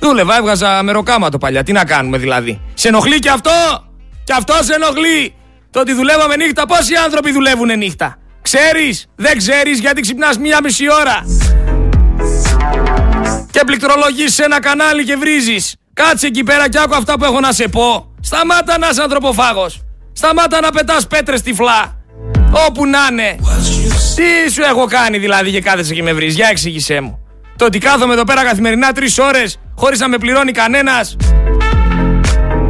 [0.00, 1.62] Δούλευα, έβγαζα μεροκάματο παλιά.
[1.62, 2.60] Τι να κάνουμε δηλαδή.
[2.74, 3.84] Σε ενοχλεί και αυτό!
[4.24, 5.34] Και αυτό σε ενοχλεί!
[5.70, 10.84] Το ότι δουλεύαμε νύχτα, πόσοι άνθρωποι δουλεύουν νύχτα; Ξέρεις, δεν ξέρεις γιατί ξυπνάς μία μισή
[10.92, 11.24] ώρα.
[13.50, 15.76] Και πληκτρολογείς σε ένα κανάλι και βρίζεις.
[15.94, 18.14] Κάτσε εκεί πέρα και άκου αυτά που έχω να σε πω.
[18.20, 19.82] Σταμάτα να είσαι ανθρωποφάγος.
[20.12, 21.96] Σταμάτα να πετάς πέτρες τυφλά.
[22.68, 23.36] Όπου να είναι.
[24.14, 26.34] Τι σου έχω κάνει δηλαδή και κάθεσαι και με βρεις.
[26.34, 27.18] Για εξήγησέ μου.
[27.56, 31.16] Το ότι κάθομαι εδώ πέρα καθημερινά τρεις ώρες χωρίς να με πληρώνει κανένας.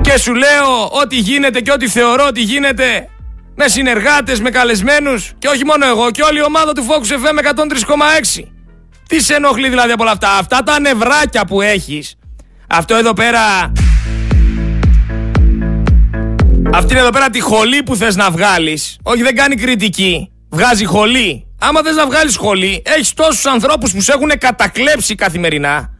[0.00, 3.08] Και σου λέω ό,τι γίνεται και ό,τι θεωρώ ότι γίνεται
[3.54, 7.38] με συνεργάτες, με καλεσμένους και όχι μόνο εγώ και όλη η ομάδα του Focus FM
[8.38, 8.48] 103,6.
[9.08, 10.30] Τι σε ενοχλεί δηλαδή από όλα αυτά.
[10.30, 12.16] Αυτά τα νευράκια που έχεις.
[12.76, 13.72] Αυτό εδώ πέρα...
[16.72, 18.98] Αυτή είναι εδώ πέρα τη χολή που θες να βγάλεις.
[19.02, 20.30] Όχι δεν κάνει κριτική.
[20.50, 21.46] Βγάζει χολή.
[21.58, 25.90] Άμα θες να βγάλεις χολή, έχεις τόσους ανθρώπους που σε έχουν κατακλέψει καθημερινά.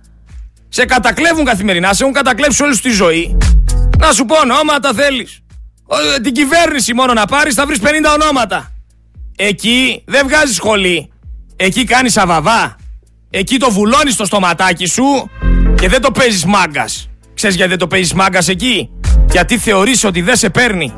[0.68, 3.37] Σε κατακλέβουν καθημερινά, σε έχουν κατακλέψει όλη τη ζωή.
[3.98, 5.40] Να σου πω ονόματα θέλεις.
[6.16, 7.84] Ε, την κυβέρνηση μόνο να πάρεις θα βρεις 50
[8.20, 8.72] ονόματα.
[9.37, 11.12] Εκεί δεν βγάζεις σχολή.
[11.56, 12.76] Εκεί κάνεις αβαβά.
[13.30, 15.30] Εκεί το βουλώνεις στο στοματάκι σου
[15.84, 17.08] και δεν το παίζεις μάγκας.
[17.34, 18.90] Ξέρεις γιατί δεν το παίζεις μάγκας εκεί;
[19.30, 20.94] Γιατί θεωρείς ότι δεν σε παίρνει.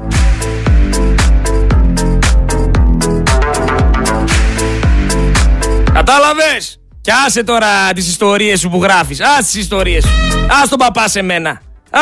[5.93, 9.21] Κατάλαβες; Κι άσε τώρα τις ιστορίες σου που γράφεις.
[9.21, 10.11] Άσε τις ιστορίες σου.
[10.63, 11.61] Άσε τον παπά σε μένα.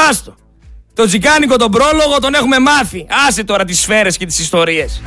[0.08, 0.34] Άστο.
[0.94, 3.06] Το τζικάνικο τον πρόλογο τον έχουμε μάθει.
[3.28, 5.02] Άσε τώρα τις σφαίρες και τις ιστορίες.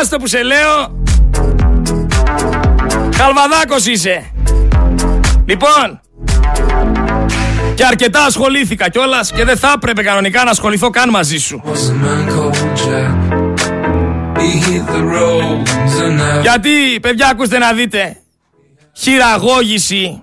[0.00, 1.02] Άστε που σε λέω.
[3.16, 4.30] Καλβαδάκος είσαι.
[5.46, 6.00] Λοιπόν.
[7.74, 11.62] Και αρκετά ασχολήθηκα κιόλας και δεν θα έπρεπε κανονικά να ασχοληθώ καν μαζί σου.
[16.42, 18.16] Γιατί, παιδιά, ακούστε να δείτε.
[18.96, 20.22] Χειραγώγηση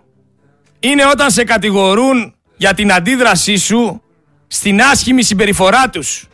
[0.80, 4.02] είναι όταν σε κατηγορούν για την αντίδρασή σου
[4.48, 6.28] στην άσχημη συμπεριφορά τους.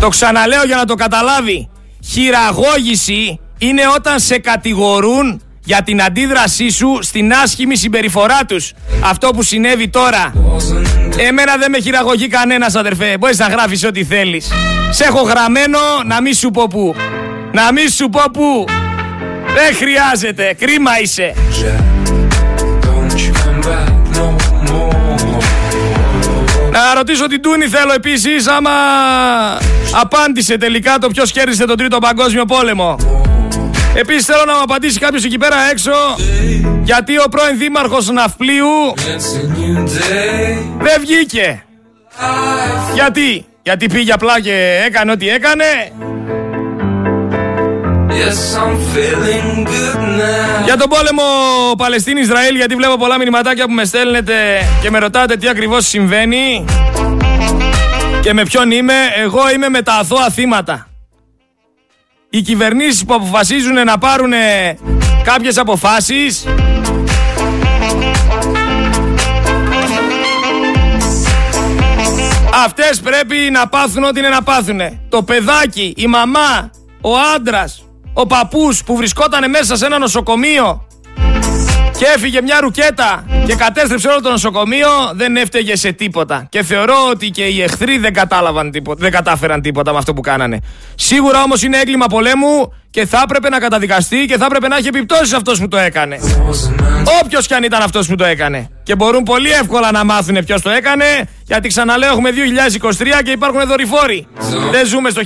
[0.00, 1.70] Το ξαναλέω για να το καταλάβει.
[2.04, 8.72] Χειραγώγηση είναι όταν σε κατηγορούν για την αντίδρασή σου στην άσχημη συμπεριφορά τους.
[9.04, 10.32] Αυτό που συνέβη τώρα.
[11.16, 13.16] Εμένα δεν με χειραγωγεί κανένας αδερφέ.
[13.18, 14.52] Μπορείς να γράφεις ό,τι θέλεις.
[14.90, 16.94] Σε έχω γραμμένο να μη σου πω πού.
[17.52, 18.64] Να μη σου πω πού.
[19.54, 20.56] Δεν χρειάζεται.
[20.58, 21.34] Κρίμα είσαι.
[26.70, 28.70] Να ρωτήσω την Τούνη θέλω επίσης άμα
[30.00, 32.96] απάντησε τελικά το ποιος κέρδισε τον τρίτο παγκόσμιο πόλεμο.
[33.94, 35.92] Επίσης θέλω να μου απαντήσει κάποιος εκεί πέρα έξω
[36.82, 38.94] γιατί ο πρώην δήμαρχος Ναυπλίου
[40.78, 41.64] δεν βγήκε.
[42.94, 45.64] Γιατί, γιατί πήγε απλά και έκανε ό,τι έκανε.
[50.64, 51.22] Για τον πόλεμο
[51.76, 54.34] Παλαιστίνη-Ισραήλ, γιατί βλέπω πολλά μηνυματάκια που με στέλνετε
[54.82, 56.64] και με ρωτάτε τι ακριβώς συμβαίνει
[58.20, 60.91] και με ποιον είμαι, εγώ είμαι με τα αθώα θύματα.
[62.34, 64.32] Οι κυβερνήσεις που αποφασίζουν να πάρουν
[65.22, 66.46] κάποιες αποφάσεις
[72.64, 74.80] Αυτές πρέπει να πάθουν ό,τι είναι να πάθουν.
[75.08, 80.86] Το παιδάκι, η μαμά, ο άντρας, ο παππούς που βρισκόταν μέσα σε ένα νοσοκομείο
[81.98, 86.46] και έφυγε μια ρουκέτα και κατέστρεψε όλο το νοσοκομείο, δεν έφταιγε σε τίποτα.
[86.48, 90.20] Και θεωρώ ότι και οι εχθροί δεν κατάλαβαν τίποτα, δεν κατάφεραν τίποτα με αυτό που
[90.20, 90.58] κάνανε.
[90.94, 94.88] Σίγουρα όμως είναι έγκλημα πολέμου και θα έπρεπε να καταδικαστεί και θα έπρεπε να έχει
[94.88, 96.18] επιπτώσεις αυτός που το έκανε.
[97.22, 98.70] Όποιος κι αν ήταν αυτός που το έκανε.
[98.82, 101.04] Και μπορούν πολύ εύκολα να μάθουν ποιος το έκανε,
[101.46, 104.26] γιατί ξαναλέω έχουμε 2023 και υπάρχουν δορυφόροι.
[104.70, 105.22] Δεν ζούμε στο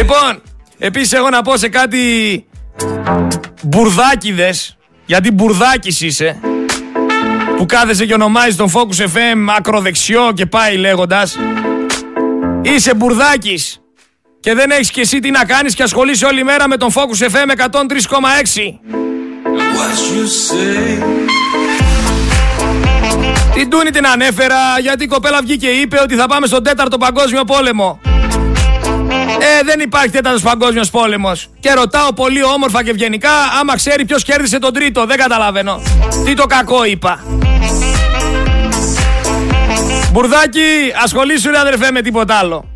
[0.00, 0.42] Λοιπόν,
[0.78, 1.98] επίσης έχω να πω σε κάτι
[3.62, 6.40] μπουρδάκιδες, γιατί μπουρδάκης είσαι,
[7.56, 11.38] που κάθεσαι και ονομάζεις τον Focus FM ακροδεξιό και πάει λέγοντας,
[12.62, 13.80] είσαι μπουρδάκης
[14.40, 17.24] και δεν έχεις και εσύ τι να κάνεις και ασχολείσαι όλη μέρα με τον Focus
[17.24, 18.78] FM 103,6.
[23.54, 26.98] Την Τούνη την ανέφερα γιατί η κοπέλα βγήκε και είπε ότι θα πάμε στον τέταρτο
[26.98, 28.00] παγκόσμιο πόλεμο.
[29.40, 31.48] Ε, δεν υπάρχει τέταρτος παγκόσμιος πόλεμος.
[31.60, 35.06] Και ρωτάω πολύ όμορφα και ευγενικά, άμα ξέρει ποιος κέρδισε τον τρίτο.
[35.06, 35.82] Δεν καταλαβαίνω.
[36.24, 37.24] Τι το κακό είπα.
[40.12, 42.68] Μπουρδάκι, ασχολήσου ρε αδερφέ με τίποτα άλλο.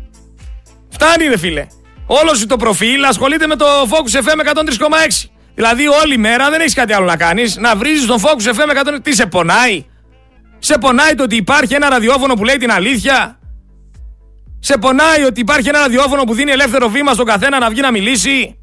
[0.89, 1.67] Φτάνει ρε φίλε.
[2.05, 5.29] Όλο σου το προφίλ ασχολείται με το Focus FM 103,6.
[5.55, 7.57] Δηλαδή όλη μέρα δεν έχεις κάτι άλλο να κάνεις.
[7.57, 8.99] Να βρίζεις τον Focus FM 103.
[9.03, 9.85] Τι σε πονάει;
[10.59, 13.39] Σε πονάει το ότι υπάρχει ένα ραδιόφωνο που λέει την αλήθεια;
[14.67, 17.91] Σε πονάει ότι υπάρχει ένα ραδιόφωνο που δίνει ελεύθερο βήμα στον καθένα να βγει να
[17.91, 18.59] μιλήσει.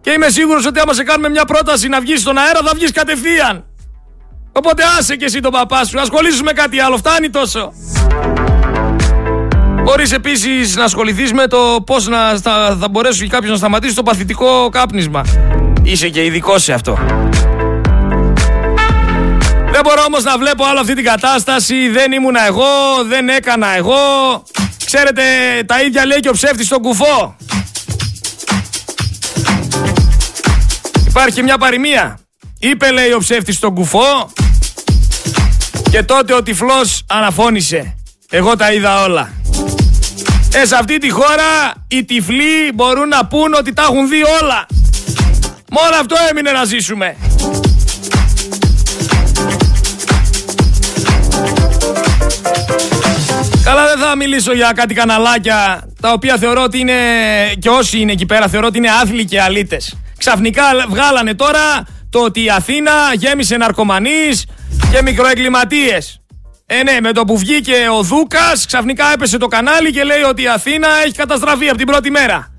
[0.00, 2.92] Και είμαι σίγουρος ότι άμα σε κάνουμε μια πρόταση να βγεις στον αέρα θα βγεις
[2.92, 3.64] κατευθείαν.
[4.52, 7.72] Οπότε άσε και εσύ τον παπά σου, ασχολήσου με κάτι άλλο, φτάνει τόσο.
[9.82, 14.02] Μπορείς επίσης να ασχοληθείς με το πώς να, θα, θα μπορέσει κάποιος να σταματήσει το
[14.02, 15.22] παθητικό κάπνισμα.
[15.82, 16.98] Είσαι και ειδικό σε αυτό.
[19.80, 21.88] Δεν μπορώ όμως να βλέπω άλλο αυτή την κατάσταση.
[21.88, 22.64] Δεν ήμουνα εγώ,
[23.06, 23.96] δεν έκανα εγώ.
[24.84, 25.22] Ξέρετε,
[25.66, 27.36] τα ίδια λέει και ο ψεύτης στον κουφό.
[31.08, 32.18] Υπάρχει μια παροιμία.
[32.58, 34.32] Είπε λέει ο ψεύτης στον κουφό
[35.90, 37.96] και τότε ο τυφλός αναφώνησε.
[38.30, 39.32] Εγώ τα είδα όλα.
[40.54, 44.66] Ε, σε αυτή τη χώρα οι τυφλοί μπορούν να πούν ότι τα έχουν δει όλα.
[45.70, 47.16] Μόνο αυτό έμεινε να ζήσουμε.
[53.98, 56.94] Δεν θα μιλήσω για κάτι καναλάκια τα οποία θεωρώ ότι είναι
[57.58, 59.98] και όσοι είναι εκεί πέρα θεωρώ ότι είναι άθλοι και αλήτες.
[60.18, 64.46] Ξαφνικά βγάλανε τώρα το ότι η Αθήνα γέμισε ναρκωμανείς
[64.92, 66.20] και μικροεγκληματίες.
[66.66, 70.42] Ε, ναι, με το που βγήκε ο Δούκας, ξαφνικά έπεσε το κανάλι και λέει ότι
[70.42, 72.52] η Αθήνα έχει καταστραφεί από την πρώτη μέρα.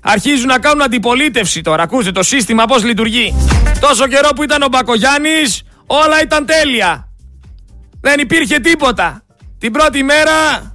[0.00, 1.82] Αρχίζουν να κάνουν αντιπολίτευση τώρα.
[1.82, 3.34] Ακούστε το σύστημα πώς λειτουργεί.
[3.80, 7.08] Τόσο καιρό που ήταν ο Μπακογιάννης, όλα ήταν τέλεια.
[8.00, 9.22] Δεν υπήρχε τίποτα.
[9.58, 10.72] Την πρώτη μέρα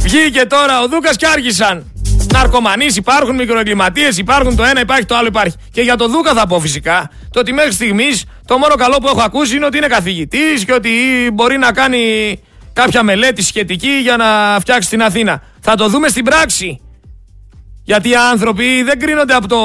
[0.00, 1.92] βγήκε τώρα ο Δούκας και άρχισαν.
[2.32, 5.56] Ναρκωμανείς υπάρχουν, μικροεγκληματίες υπάρχουν, το ένα υπάρχει, το άλλο υπάρχει.
[5.72, 9.08] Και για τον Δούκα θα πω φυσικά το ότι μέχρι στιγμής το μόνο καλό που
[9.08, 10.90] έχω ακούσει είναι ότι είναι καθηγητής και ότι
[11.32, 12.38] μπορεί να κάνει
[12.72, 15.42] κάποια μελέτη σχετική για να φτιάξει την Αθήνα.
[15.60, 16.80] Θα το δούμε στην πράξη.
[17.84, 19.60] Γιατί οι άνθρωποι δεν κρίνονται από το,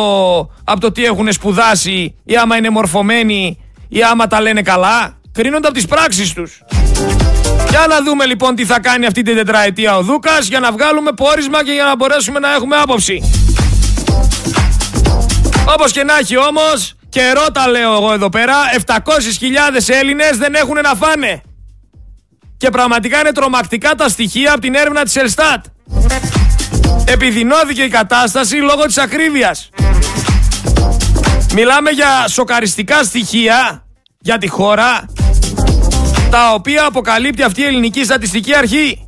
[0.63, 3.57] από το τι έχουν σπουδάσει ή άμα είναι μορφωμένοι
[3.87, 5.17] ή άμα τα λένε καλά.
[5.37, 6.61] Κρίνονται από τις πράξεις τους.
[7.69, 11.11] Για να δούμε λοιπόν τι θα κάνει αυτή την τετραετία ο Δούκας για να βγάλουμε
[11.11, 13.21] πόρισμα και για να μπορέσουμε να έχουμε άποψη.
[15.67, 18.95] Όπως και να έχει όμως, καιρό τα λέω εγώ εδώ πέρα, 700.000
[19.87, 21.41] Έλληνες δεν έχουν να φάνε.
[22.57, 25.65] Και πραγματικά είναι τρομακτικά τα στοιχεία από την έρευνα της Ελστάτ.
[27.05, 29.69] Επιδεινώθηκε η κατάσταση λόγω της ακρίβειας.
[31.53, 33.83] Μιλάμε για σοκαριστικά στοιχεία
[34.19, 35.05] για τη χώρα
[36.29, 39.05] τα οποία αποκαλύπτει αυτή η ελληνική στατιστική αρχή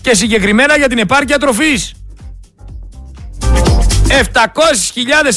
[0.00, 1.92] και συγκεκριμένα για την επάρκεια τροφής.
[4.08, 4.20] 700.000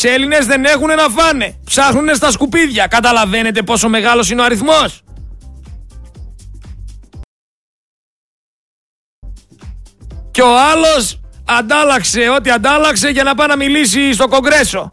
[0.02, 1.60] Έλληνες δεν έχουν να φάνε.
[1.66, 2.88] Ψάχνουν στα σκουπίδια.
[2.88, 5.02] Καταλαβαίνετε πόσο μεγάλος είναι ο αριθμός.
[10.32, 14.92] Και ο άλλος αντάλλαξε ό,τι αντάλλαξε για να πάει να μιλήσει στο Κογκρέσο.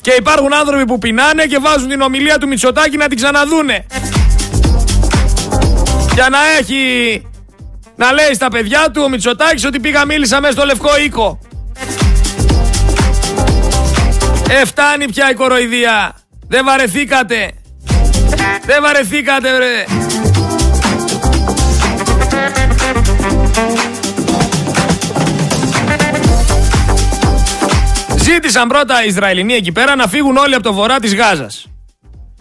[0.00, 3.86] Και υπάρχουν άνθρωποι που πεινάνε και βάζουν την ομιλία του Μητσοτάκη να την ξαναδούνε.
[6.14, 7.24] Για να έχει...
[7.96, 11.38] Να λέει στα παιδιά του ο Μητσοτάκης ότι πήγα μίλησα μέσα στο Λευκό Οίκο.
[14.48, 16.14] Ε, φτάνει πια η κοροϊδία.
[16.48, 17.50] Δεν βαρεθήκατε.
[18.64, 19.84] Δεν βαρεθήκατε, βρε.
[28.32, 31.66] Ζήτησαν πρώτα οι Ισραηλινοί εκεί πέρα να φύγουν όλοι από το βορρά της Γάζας.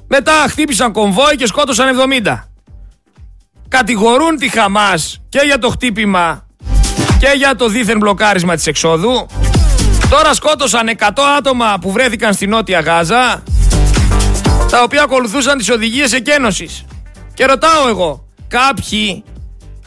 [0.07, 1.87] Μετά χτύπησαν κομβόι και σκότωσαν
[2.23, 2.49] 70.
[3.67, 6.45] Κατηγορούν τη Χαμάς και για το χτύπημα
[7.19, 9.25] και για το δίθεν μπλοκάρισμα της εξόδου.
[10.09, 13.43] Τώρα σκότωσαν 100 άτομα που βρέθηκαν στη Νότια Γάζα,
[14.69, 16.85] τα οποία ακολουθούσαν τις οδηγίες εκένωσης.
[17.33, 19.23] Και ρωτάω εγώ, κάποιοι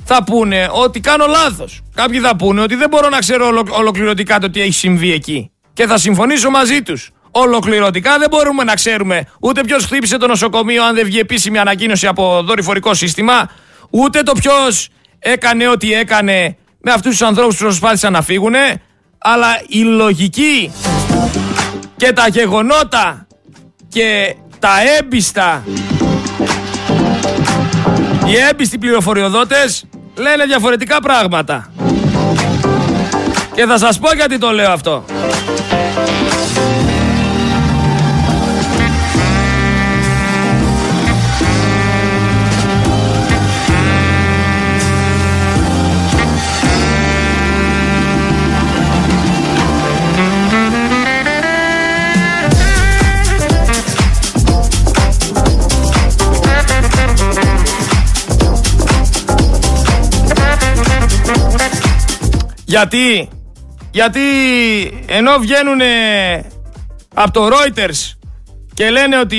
[0.05, 1.81] θα πούνε ότι κάνω λάθος.
[1.95, 5.52] Κάποιοι θα πούνε ότι δεν μπορώ να ξέρω ολοκληρωτικά το τι έχει συμβεί εκεί.
[5.73, 7.11] Και θα συμφωνήσω μαζί τους.
[7.31, 12.07] Ολοκληρωτικά δεν μπορούμε να ξέρουμε ούτε ποιος χτύπησε το νοσοκομείο αν δεν βγει επίσημη ανακοίνωση
[12.07, 13.51] από δορυφορικό σύστημα,
[13.91, 18.55] ούτε το ποιος έκανε ό,τι έκανε με αυτούς τους ανθρώπους που προσπάθησαν να φύγουν,
[19.19, 20.73] αλλά η λογική
[21.97, 23.27] και τα γεγονότα
[23.89, 25.63] και τα έμπιστα
[28.27, 29.85] οι έμπιστοι πληροφοριοδότες
[30.17, 31.73] λένε διαφορετικά πράγματα.
[33.55, 35.05] Και θα σας πω γιατί το λέω αυτό.
[62.73, 63.29] Γιατί,
[63.91, 64.21] γιατί
[65.07, 65.81] ενώ βγαίνουν
[67.15, 68.17] από το Reuters
[68.75, 69.39] και λένε ότι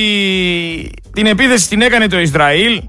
[1.13, 2.81] την επίθεση την έκανε το Ισραήλ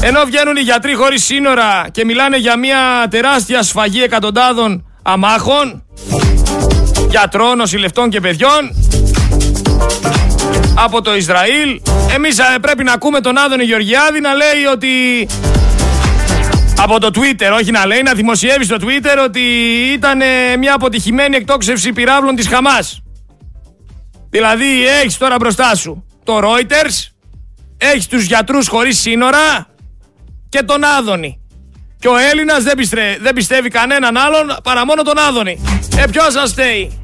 [0.00, 5.84] ενώ βγαίνουν οι γιατροί χωρίς σύνορα και μιλάνε για μια τεράστια σφαγή εκατοντάδων αμάχων
[7.08, 8.74] γιατρών, νοσηλευτών και παιδιών
[10.74, 11.80] από το Ισραήλ
[12.14, 14.88] εμείς ε, πρέπει να ακούμε τον Άδωνη Γεωργιάδη να λέει ότι
[16.78, 19.40] από το Twitter, όχι να λέει, να δημοσιεύει στο Twitter ότι
[19.92, 20.20] ήταν
[20.58, 23.00] μια αποτυχημένη εκτόξευση πυράβλων της Χαμάς.
[24.30, 27.10] Δηλαδή έχεις τώρα μπροστά σου το Reuters,
[27.76, 29.66] έχεις τους γιατρούς χωρίς σύνορα
[30.48, 31.40] και τον Άδωνη.
[31.98, 32.74] Και ο Έλληνας δεν,
[33.20, 35.60] δεν πιστεύει κανέναν άλλον παρά μόνο τον Άδωνη.
[35.96, 37.00] Ε, ποιος σας στέει.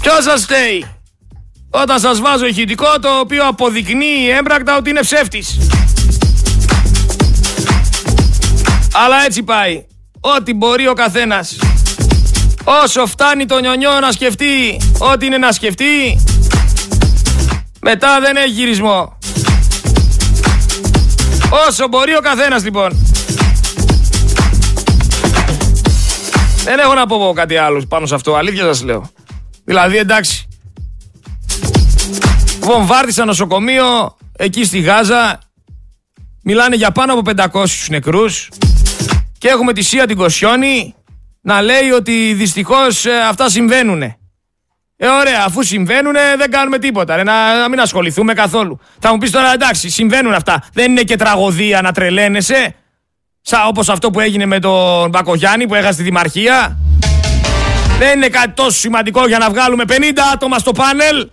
[0.00, 0.99] Ποιος σας στέει.
[1.70, 5.58] Όταν σας βάζω ηχητικό το οποίο αποδεικνύει έμπρακτα ότι είναι ψεύτης.
[8.92, 9.84] Αλλά έτσι πάει.
[10.20, 11.58] Ό,τι μπορεί ο καθένας.
[12.64, 16.20] Όσο φτάνει το νιονιό να σκεφτεί ό,τι είναι να σκεφτεί,
[17.80, 19.18] μετά δεν έχει γυρισμό.
[21.68, 23.06] Όσο μπορεί ο καθένας λοιπόν.
[26.64, 28.34] Δεν έχω να πω κάτι άλλο πάνω σε αυτό.
[28.34, 29.10] Αλήθεια σας λέω.
[29.64, 30.49] Δηλαδή εντάξει.
[32.60, 35.38] Βομβάρδισαν νοσοκομείο εκεί στη Γάζα.
[36.42, 38.48] Μιλάνε για πάνω από 500 νεκρούς.
[39.38, 40.94] Και έχουμε τη Σία την Κοσιόνη
[41.40, 44.02] να λέει ότι δυστυχώς ε, αυτά συμβαίνουν.
[44.02, 47.16] Ε, ωραία, αφού συμβαίνουν δεν κάνουμε τίποτα.
[47.16, 48.80] Ρε, να, να μην ασχοληθούμε καθόλου.
[48.98, 50.62] Θα μου πεις τώρα εντάξει, συμβαίνουν αυτά.
[50.72, 52.74] Δεν είναι και τραγωδία να τρελαίνεσαι.
[53.40, 56.78] Σαν όπως αυτό που έγινε με τον Μπακογιάννη που έχασε τη Δημαρχία.
[57.98, 59.92] Δεν είναι κάτι τόσο σημαντικό για να βγάλουμε 50
[60.32, 61.28] άτομα στο πάνελ.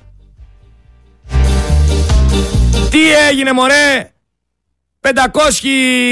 [2.90, 4.12] Τι έγινε μωρέ;
[5.02, 5.10] 500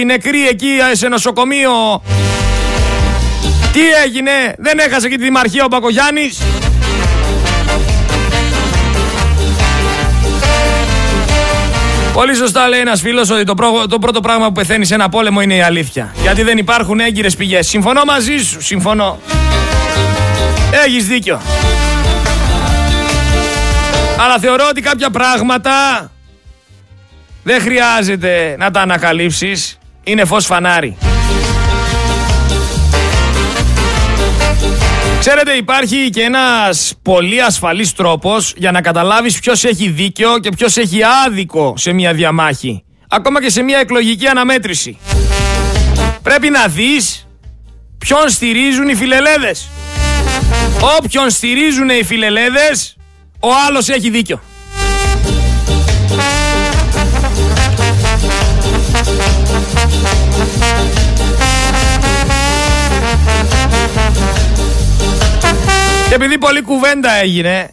[0.05, 2.01] νεκροί εκεί σε νοσοκομείο
[3.71, 6.41] Τι έγινε; Δεν έχασε και τη Δημαρχία ο Μπακογιάννης;
[12.15, 13.53] Πολύ σωστά λέει ένας φίλος ότι το,
[13.89, 16.13] το πρώτο πράγμα που πεθαίνει σε ένα πόλεμο είναι η αλήθεια.
[16.21, 17.67] Γιατί δεν υπάρχουν έγκυρες πηγές.
[17.67, 19.19] Συμφωνώ μαζί σου, συμφωνώ.
[20.85, 21.41] Έχεις δίκιο.
[24.17, 25.71] Αλλά θεωρώ ότι κάποια πράγματα
[27.47, 29.77] δεν χρειάζεται να τα ανακαλύψεις.
[30.03, 30.97] Είναι φως φανάρι.
[35.19, 40.77] Ξέρετε υπάρχει και ένας πολύ ασφαλής τρόπος για να καταλάβεις ποιος έχει δίκιο και ποιος
[40.77, 42.83] έχει άδικο σε μια διαμάχη.
[43.09, 44.97] Ακόμα και σε μια εκλογική αναμέτρηση.
[46.23, 47.27] Πρέπει να δεις
[47.97, 49.69] ποιον στηρίζουν οι φιλελέδες.
[50.97, 52.95] Όποιον στηρίζουν οι φιλελέδες,
[53.39, 54.41] ο άλλος έχει δίκιο.
[66.15, 67.71] Και επειδή πολλή κουβέντα έγινε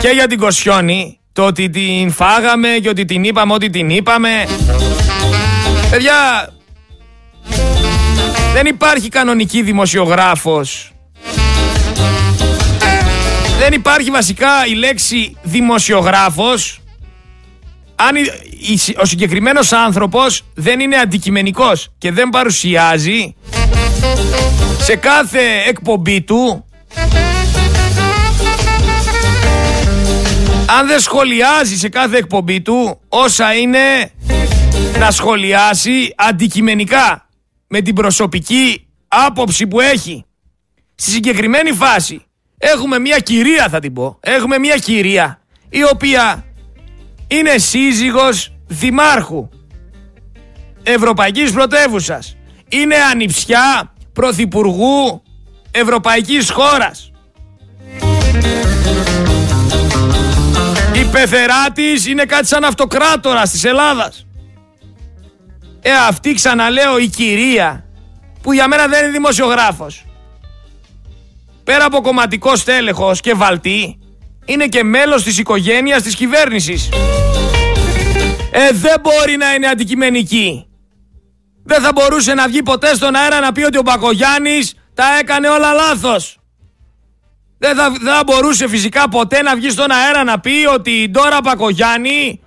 [0.00, 4.46] και για την Κοσιόνη, το ότι την φάγαμε και ότι την είπαμε ότι την είπαμε.
[5.90, 6.48] Παιδιά,
[8.52, 10.92] δεν υπάρχει κανονική δημοσιογράφος.
[13.58, 16.80] Δεν υπάρχει βασικά η λέξη δημοσιογράφος
[17.94, 18.14] αν
[19.00, 23.34] ο συγκεκριμένος άνθρωπος δεν είναι αντικειμενικός και δεν παρουσιάζει
[24.78, 26.64] σε κάθε εκπομπή του
[30.78, 34.10] αν δεν σχολιάζει σε κάθε εκπομπή του όσα είναι
[34.98, 37.28] να σχολιάσει αντικειμενικά
[37.66, 40.24] με την προσωπική άποψη που έχει.
[40.94, 42.24] Στη συγκεκριμένη φάση
[42.64, 44.18] Έχουμε μια κυρία θα την πω.
[44.20, 46.44] Έχουμε μια κυρία η οποία
[47.26, 49.48] είναι σύζυγος δημάρχου
[50.82, 52.36] Ευρωπαϊκής Πρωτεύουσας.
[52.68, 55.22] Είναι ανιψιά πρωθυπουργού
[55.70, 57.11] Ευρωπαϊκής χώρας.
[61.12, 64.26] Πεθερά της είναι κάτι σαν αυτοκράτορα της Ελλάδας.
[65.80, 67.84] Ε, αυτή ξαναλέω η κυρία
[68.42, 70.04] που για μένα δεν είναι δημοσιογράφος.
[71.64, 73.98] Πέρα από κομματικό στέλεχος και βαλτή,
[74.44, 76.88] είναι και μέλος της οικογένειας της κυβέρνησης.
[78.50, 80.66] Ε, δεν μπορεί να είναι αντικειμενική.
[81.64, 85.48] Δεν θα μπορούσε να βγει ποτέ στον αέρα να πει ότι ο Μπακογιάννης τα έκανε
[85.48, 86.41] όλα λάθος.
[87.64, 91.08] Δεν θα, δεν θα μπορούσε φυσικά ποτέ να βγει στον αέρα να πει ότι η
[91.08, 92.40] Ντόρα Μπακογιάννη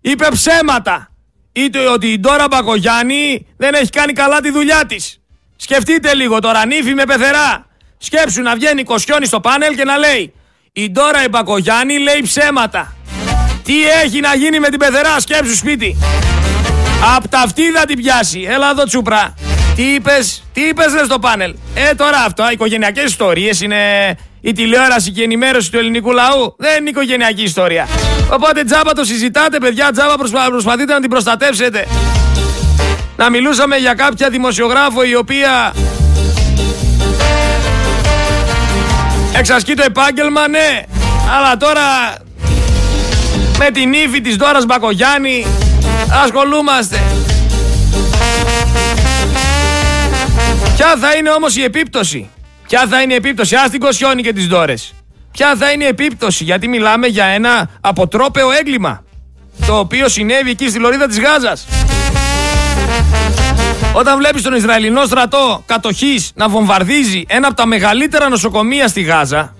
[0.00, 1.10] είπε ψέματα.
[1.52, 5.20] Είτε ότι η Ντόρα Μπακογιάννη δεν έχει κάνει καλά τη δουλειά της.
[5.56, 7.66] Σκεφτείτε λίγο τώρα νύφη με πεθερά.
[7.98, 10.32] Σκέψου να βγαίνει Κοσιόνι στο πάνελ και να λέει
[10.72, 12.94] η Ντόρα η Μπακογιάννη λέει ψέματα.
[13.64, 15.96] Τι έχει να γίνει με την πεθερά, σκέψου σπίτι.
[17.16, 18.46] Απ' τα αυτή θα την πιάσει.
[18.48, 19.34] Έλα εδώ τσούπρα.
[19.76, 23.76] Τι είπες, τι είπες ρε στο πάνελ; Ε, τώρα αυτό, οι οικογενειακές ιστορίες είναι
[24.40, 26.54] η τηλεόραση και η ενημέρωση του ελληνικού λαού.
[26.58, 27.88] Δεν είναι οικογενειακή ιστορία.
[28.30, 30.46] Οπότε τζάμπα το συζητάτε, παιδιά, τζάμπα προσπα...
[30.48, 31.86] προσπαθείτε να την προστατεύσετε.
[33.16, 35.72] Να μιλούσαμε για κάποια δημοσιογράφο η οποία
[39.36, 40.82] εξασκεί το επάγγελμα, ναι.
[41.36, 42.14] Αλλά τώρα
[43.58, 45.46] με την ύφη της Δόρας Μπακογιάννη
[46.24, 47.02] ασχολούμαστε.
[50.76, 52.30] Ποια θα είναι όμως η επίπτωση;
[52.66, 54.92] Ποια θα είναι η επίπτωση; Ας την Κοσιόνι και τις Δόρες.
[55.32, 59.04] Ποια θα είναι η επίπτωση; Γιατί μιλάμε για ένα αποτρόπαιο έγκλημα.
[59.66, 61.66] Το οποίο συνέβη εκεί στη λωρίδα της Γάζας.
[63.92, 69.54] Όταν βλέπεις τον Ισραηλινό στρατό κατοχής να βομβαρδίζει ένα από τα μεγαλύτερα νοσοκομεία στη Γάζα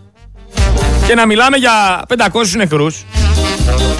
[1.06, 3.04] και να μιλάμε για 500 νεκρούς,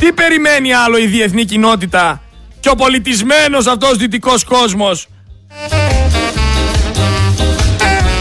[0.00, 2.22] τι περιμένει άλλο η διεθνή κοινότητα
[2.60, 5.06] και ο πολιτισμένος αυτός δυτικός κόσμος;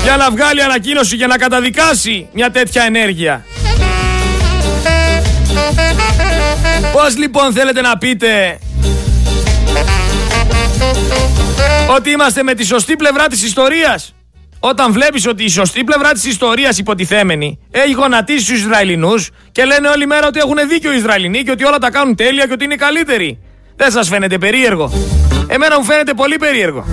[0.04, 3.46] Για να βγάλει ανακοίνωση για να καταδικάσει μια τέτοια ενέργεια.
[6.92, 8.60] Πώς λοιπόν θέλετε να πείτε
[11.96, 14.14] ότι είμαστε με τη σωστή πλευρά της ιστορίας;
[14.60, 19.88] Όταν βλέπεις ότι η σωστή πλευρά της ιστορίας υποτιθέμενη έχει γονατίσει τους Ισραηλινούς και λένε
[19.88, 22.64] όλη μέρα ότι έχουν δίκιο οι Ισραηλινοί και ότι όλα τα κάνουν τέλεια και ότι
[22.64, 23.40] είναι καλύτεροι.
[23.76, 24.92] Δεν σας φαίνεται περίεργο;
[25.48, 26.86] Εμένα μου φαίνεται πολύ περίεργο.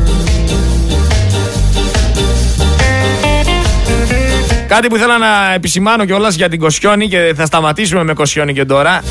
[4.71, 8.64] Κάτι που ήθελα να επισημάνω κιόλας για την Κοσιόνη και θα σταματήσουμε με Κοσιόνη και
[8.64, 9.03] τώρα.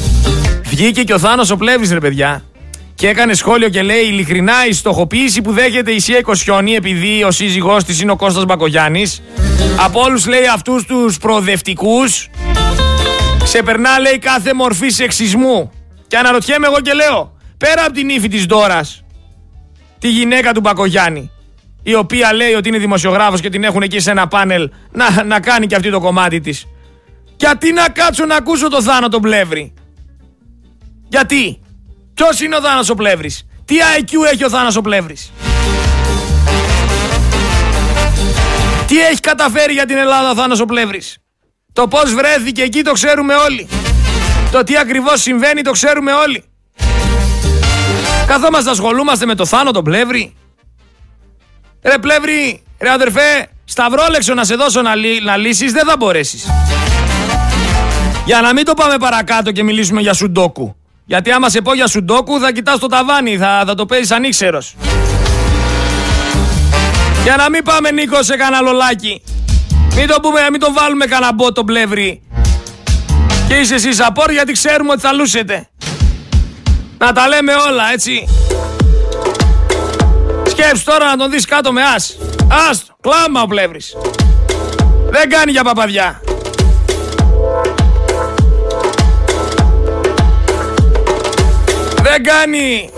[0.63, 2.43] Βγήκε και ο Θάνος ο Πλεύρης, ρε παιδιά.
[2.95, 7.31] Και έκανε σχόλιο και λέει ειλικρινά η στοχοποίηση που δέχεται η Σία Κοσιόνη επειδή ο
[7.31, 9.21] σύζυγός της είναι ο Κώστας Μπακογιάννης.
[9.79, 12.29] Από όλους λέει αυτούς τους προοδευτικούς.
[13.43, 15.71] Ξεπερνά λέει κάθε μορφή σεξισμού.
[16.07, 18.81] Και αναρωτιέμαι εγώ και λέω, πέρα από την ύφη της Δώρα,
[19.99, 21.31] τη γυναίκα του Μπακογιάννη,
[21.83, 25.39] η οποία λέει ότι είναι δημοσιογράφος και την έχουν εκεί σε ένα πάνελ να, να
[25.39, 26.65] κάνει και αυτή το κομμάτι της.
[27.37, 29.73] Γιατί να κάτσω να ακούσω το Θάνο τον Πλεύρη;
[31.07, 31.59] Γιατί;
[32.13, 35.31] Ποιος είναι ο Θάνος ο Πλεύρης; Τι IQ έχει ο Θάνος ο Πλεύρης;
[38.87, 41.17] Τι έχει καταφέρει για την Ελλάδα ο Θάνος ο Πλεύρης;
[41.73, 43.67] Το πώς βρέθηκε εκεί το ξέρουμε όλοι.
[44.51, 46.43] Το τι ακριβώς συμβαίνει το ξέρουμε όλοι.
[48.27, 50.33] Καθόμαστε ασχολούμαστε με το Θάνο τον Πλεύρη.
[51.81, 56.47] Ρε πλεύρη, ρε αδερφέ, σταυρόλεξο να σε δώσω να, λύ, να λύσεις δεν θα μπορέσεις.
[58.25, 60.75] Για να μην το πάμε παρακάτω και μιλήσουμε για σουντόκου.
[61.05, 64.75] Γιατί άμα σε πω για σουντόκου θα κοιτάς το ταβάνι, θα, θα το παίζεις ανήξερος.
[67.23, 69.21] Για να μην πάμε Νίκο σε κανένα λολάκι.
[69.95, 72.21] Μην το πούμε, μην το βάλουμε κανένα μπότο πλεύρη.
[73.47, 75.69] Και είσαι εσύ σαπόρ γιατί ξέρουμε ότι θα λούσετε.
[76.97, 78.27] Να τα λέμε όλα έτσι.
[80.61, 82.17] Σκέψου τώρα να τον δεις κάτω με άς.
[82.69, 83.95] Άστο, κλάμα ο Πλεύρης.
[85.09, 86.21] Δεν κάνει για παπαδιά.
[92.01, 92.89] Δεν κάνει.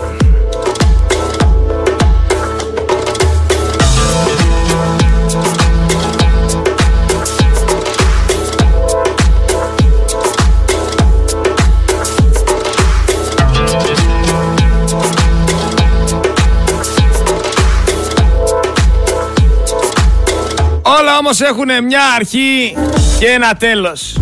[21.24, 22.74] Όμως έχουν μια αρχή
[23.18, 24.16] και ένα τέλος.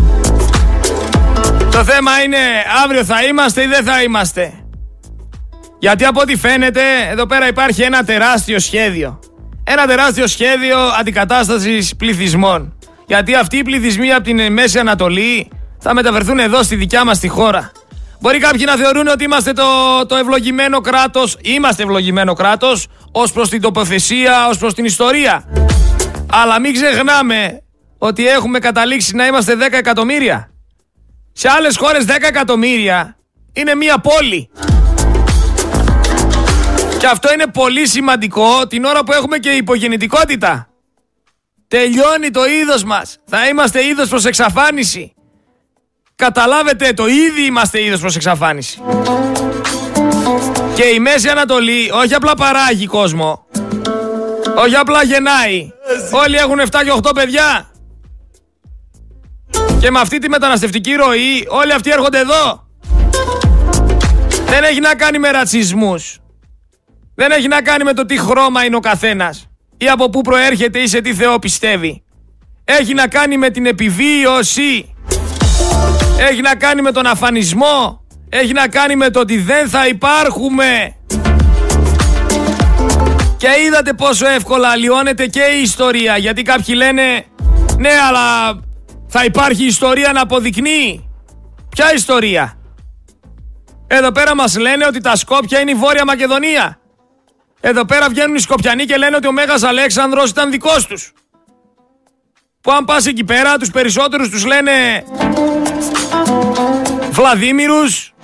[1.71, 2.37] Το θέμα είναι
[2.85, 4.53] αύριο θα είμαστε ή δεν θα είμαστε.
[5.79, 6.81] Γιατί από ό,τι φαίνεται
[7.11, 9.19] εδώ πέρα υπάρχει ένα τεράστιο σχέδιο.
[9.65, 12.79] Ένα τεράστιο σχέδιο αντικατάστασης πληθυσμών.
[13.07, 15.49] Γιατί αυτοί οι πληθυσμοί από την Μέση Ανατολή
[15.79, 17.73] θα μεταφερθούν εδώ στη δικιά μας τη χώρα.
[18.21, 19.63] Μπορεί κάποιοι να θεωρούν ότι είμαστε το,
[20.07, 25.45] το ευλογημένο κράτος, είμαστε ευλογημένο κράτος, ως προς την τοποθεσία, ως προς την ιστορία.
[26.33, 27.63] Αλλά μην ξεχνάμε
[27.99, 30.51] ότι έχουμε καταλήξει να είμαστε 10 εκατομμύρια.
[31.33, 33.17] Σε άλλες χώρες 10 εκατομμύρια
[33.53, 34.51] είναι μία πόλη.
[36.99, 40.69] Και αυτό είναι πολύ σημαντικό την ώρα που έχουμε και υπογεννητικότητα.
[41.69, 43.19] Τελειώνει το είδος μας.
[43.25, 45.15] Θα είμαστε είδος προς εξαφάνιση.
[46.17, 48.81] Καταλάβετε το ήδη είμαστε είδος προς εξαφάνιση.
[50.75, 53.47] Και η Μέση Ανατολή όχι απλά παράγει κόσμο.
[54.63, 55.73] Όχι απλά γεννάει.
[56.11, 57.71] Όλοι έχουν 7 και 8 παιδιά.
[59.81, 62.67] Και με αυτή τη μεταναστευτική ροή όλοι αυτοί έρχονται εδώ.
[64.47, 66.19] Δεν έχει να κάνει με ρατσισμούς.
[67.15, 69.49] Δεν έχει να κάνει με το τι χρώμα είναι ο καθένας.
[69.77, 72.03] Ή από πού προέρχεται ή σε τι Θεό πιστεύει.
[72.65, 74.95] Έχει να κάνει με την επιβίωση.
[76.31, 78.07] Έχει να κάνει με τον αφανισμό.
[78.29, 80.97] Έχει να κάνει με το ότι δεν θα υπάρχουμε.
[83.41, 86.17] Και είδατε πόσο εύκολα αλλοιώνεται και η ιστορία.
[86.17, 87.25] Γιατί κάποιοι λένε
[87.79, 88.59] ναι αλλά
[89.09, 91.09] θα υπάρχει ιστορία να αποδεικνύει.
[91.69, 92.59] Ποια ιστορία;
[93.87, 96.79] Εδώ πέρα μας λένε ότι τα Σκόπια είναι η Βόρεια Μακεδονία.
[97.61, 101.13] Εδώ πέρα βγαίνουν οι Σκοπιανοί και λένε ότι ο Μέγας Αλέξανδρος ήταν δικός τους.
[102.61, 105.05] Που αν πας εκεί πέρα τους περισσότερους τους λένε
[107.11, 108.15] Βλαδίμηρους.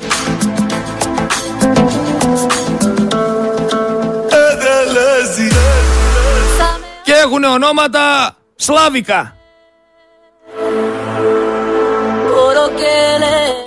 [7.22, 9.36] Έχουν ονόματα Σλάβικα.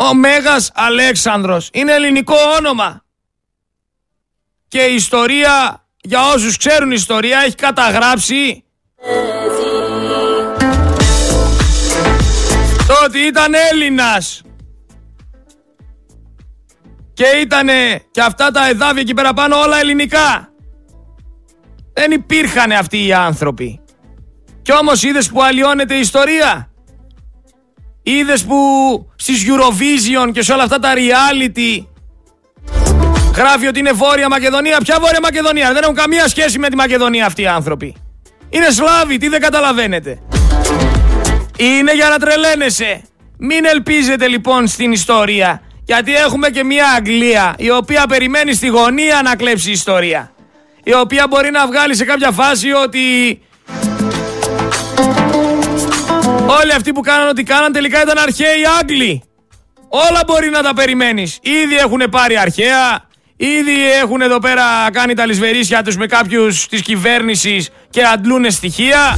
[0.10, 3.04] Ο Μέγας Αλέξανδρος είναι ελληνικό όνομα.
[4.68, 8.64] Και η ιστορία, για όσους ξέρουν ιστορία, έχει καταγράψει
[12.88, 14.42] το ότι ήταν Έλληνας.
[17.14, 20.54] Και ήτανε και αυτά τα εδάφια εκεί πέρα πάνω όλα ελληνικά.
[22.00, 23.80] Δεν υπήρχαν αυτοί οι άνθρωποι.
[24.62, 26.70] Κι όμως είδες που αλλοιώνεται η ιστορία;
[28.04, 28.56] Είδες που
[29.16, 31.86] στις Eurovision και σε όλα αυτά τα reality
[33.36, 35.74] γράφει ότι είναι Βόρεια Μακεδονία; Ποια Βόρεια Μακεδονία.
[35.74, 37.96] Δεν έχουν καμία σχέση με τη Μακεδονία αυτοί οι άνθρωποι.
[38.50, 39.18] Είναι Σλάβοι.
[39.18, 40.20] Τι δεν καταλαβαίνετε.
[41.58, 43.02] Είναι για να τρελαίνεσαι.
[43.38, 45.62] Μην ελπίζετε λοιπόν στην ιστορία.
[45.86, 50.34] Γιατί έχουμε και μια Αγγλία η οποία περιμένει στη γωνία να κλέψει ιστορία.
[50.90, 53.00] Η οποία μπορεί να βγάλει σε κάποια φάση ότι
[56.46, 59.24] όλοι αυτοί που κάναν ό,τι κάναν τελικά ήταν αρχαίοι Άγγλοι.
[59.90, 61.40] Όλα μπορεί να τα περιμένεις.
[61.42, 66.82] Ήδη έχουν πάρει αρχαία, ήδη έχουν εδώ πέρα κάνει τα λησβερίσια τους με κάποιους της
[66.82, 69.18] κυβέρνησης και αντλούν στοιχεία.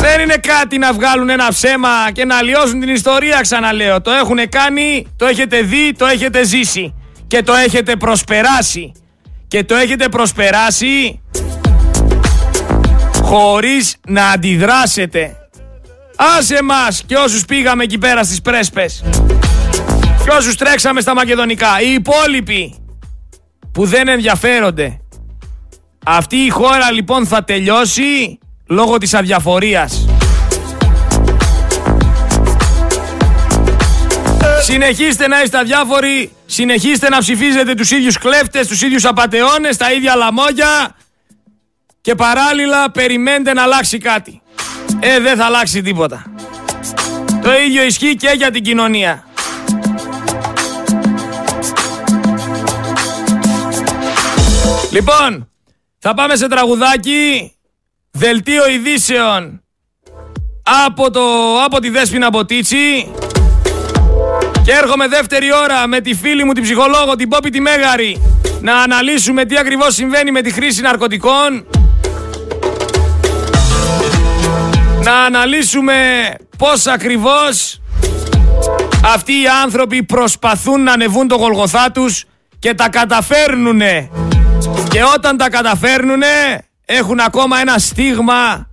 [0.00, 4.00] Δεν είναι κάτι να βγάλουν ένα ψέμα και να αλλοιώσουν την ιστορία ξαναλέω.
[4.00, 6.94] Το έχουν κάνει, το έχετε δει, το έχετε ζήσει
[7.26, 8.92] και το έχετε προσπεράσει.
[9.48, 11.20] Και το έχετε προσπεράσει
[13.22, 15.36] χωρίς να αντιδράσετε.
[16.38, 19.04] Άσε μας και όσους πήγαμε εκεί πέρα στις πρέσπες
[20.26, 21.80] και όσους τρέξαμε στα μακεδονικά.
[21.80, 22.74] Οι υπόλοιποι
[23.72, 25.00] που δεν ενδιαφέρονται.
[26.04, 30.15] Αυτή η χώρα λοιπόν θα τελειώσει λόγω της αδιαφορίας.
[34.62, 40.14] Συνεχίστε να είστε αδιάφοροι, συνεχίστε να ψηφίζετε τους ίδιους κλέφτες, τους ίδιους απατεώνες, τα ίδια
[40.14, 40.96] λαμόγια
[42.00, 44.42] και παράλληλα περιμένετε να αλλάξει κάτι.
[45.00, 46.24] Ε, δεν θα αλλάξει τίποτα.
[47.42, 49.24] Το ίδιο ισχύει και για την κοινωνία.
[54.90, 55.50] Λοιπόν,
[55.98, 57.52] θα πάμε σε τραγουδάκι
[58.10, 59.62] Δελτίο ειδήσεων
[60.86, 61.22] από, το,
[61.64, 63.10] από τη Δέσποινα Μποτίτσι
[64.66, 68.22] και έρχομαι δεύτερη ώρα με τη φίλη μου την ψυχολόγο την Πόπη τη Μέγαρη
[68.60, 71.66] να αναλύσουμε τι ακριβώς συμβαίνει με τη χρήση ναρκωτικών.
[75.02, 75.94] Να αναλύσουμε
[76.58, 77.80] πώς ακριβώς
[79.14, 82.24] αυτοί οι άνθρωποι προσπαθούν να ανεβούν το γολγοθά τους
[82.58, 84.10] και τα καταφέρνουνε.
[84.90, 88.68] Και όταν τα καταφέρνουνε έχουν ακόμα ένα στίγμα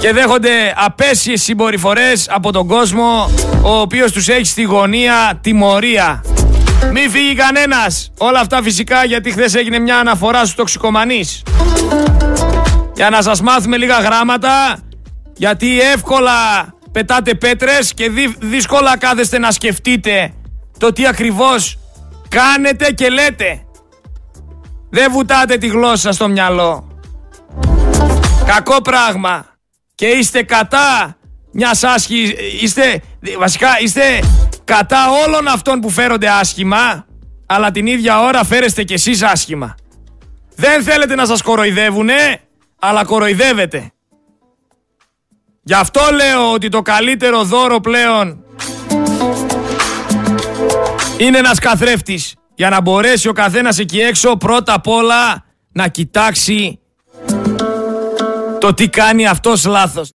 [0.00, 3.30] και δέχονται απέσιες συμπεριφορές από τον κόσμο
[3.62, 6.24] ο οποίος τους έχει στη γωνία τιμωρία.
[6.92, 8.10] Μη φύγει κανένας.
[8.18, 11.42] Όλα αυτά φυσικά γιατί χθες έγινε μια αναφορά στους τοξικομανείς.
[12.94, 14.78] Για να σας μάθουμε λίγα γράμματα
[15.36, 16.32] γιατί εύκολα
[16.92, 20.32] πετάτε πέτρες και δύσκολα κάθεστε να σκεφτείτε
[20.78, 21.78] το τι ακριβώς
[22.28, 23.62] κάνετε και λέτε.
[24.90, 26.88] Δεν βουτάτε τη γλώσσα στο μυαλό.
[28.46, 29.53] Κακό πράγμα.
[29.94, 31.16] Και είστε κατά
[31.52, 32.32] μιας άσχης.
[32.60, 33.02] Είστε,
[33.38, 34.20] βασικά είστε
[34.64, 37.06] κατά όλων αυτών που φέρονται άσχημα,
[37.46, 39.74] αλλά την ίδια ώρα φέρεστε κι εσείς άσχημα.
[40.54, 42.40] Δεν θέλετε να σας κοροϊδεύουνε,
[42.78, 43.92] αλλά κοροϊδεύετε.
[45.62, 48.44] Γι' αυτό λέω ότι το καλύτερο δώρο πλέον
[51.18, 52.34] είναι ένας καθρέφτης.
[52.54, 56.78] Για να μπορέσει ο καθένας εκεί έξω πρώτα απ' όλα να κοιτάξει
[58.64, 60.10] το τι κάνει αυτός λάθος.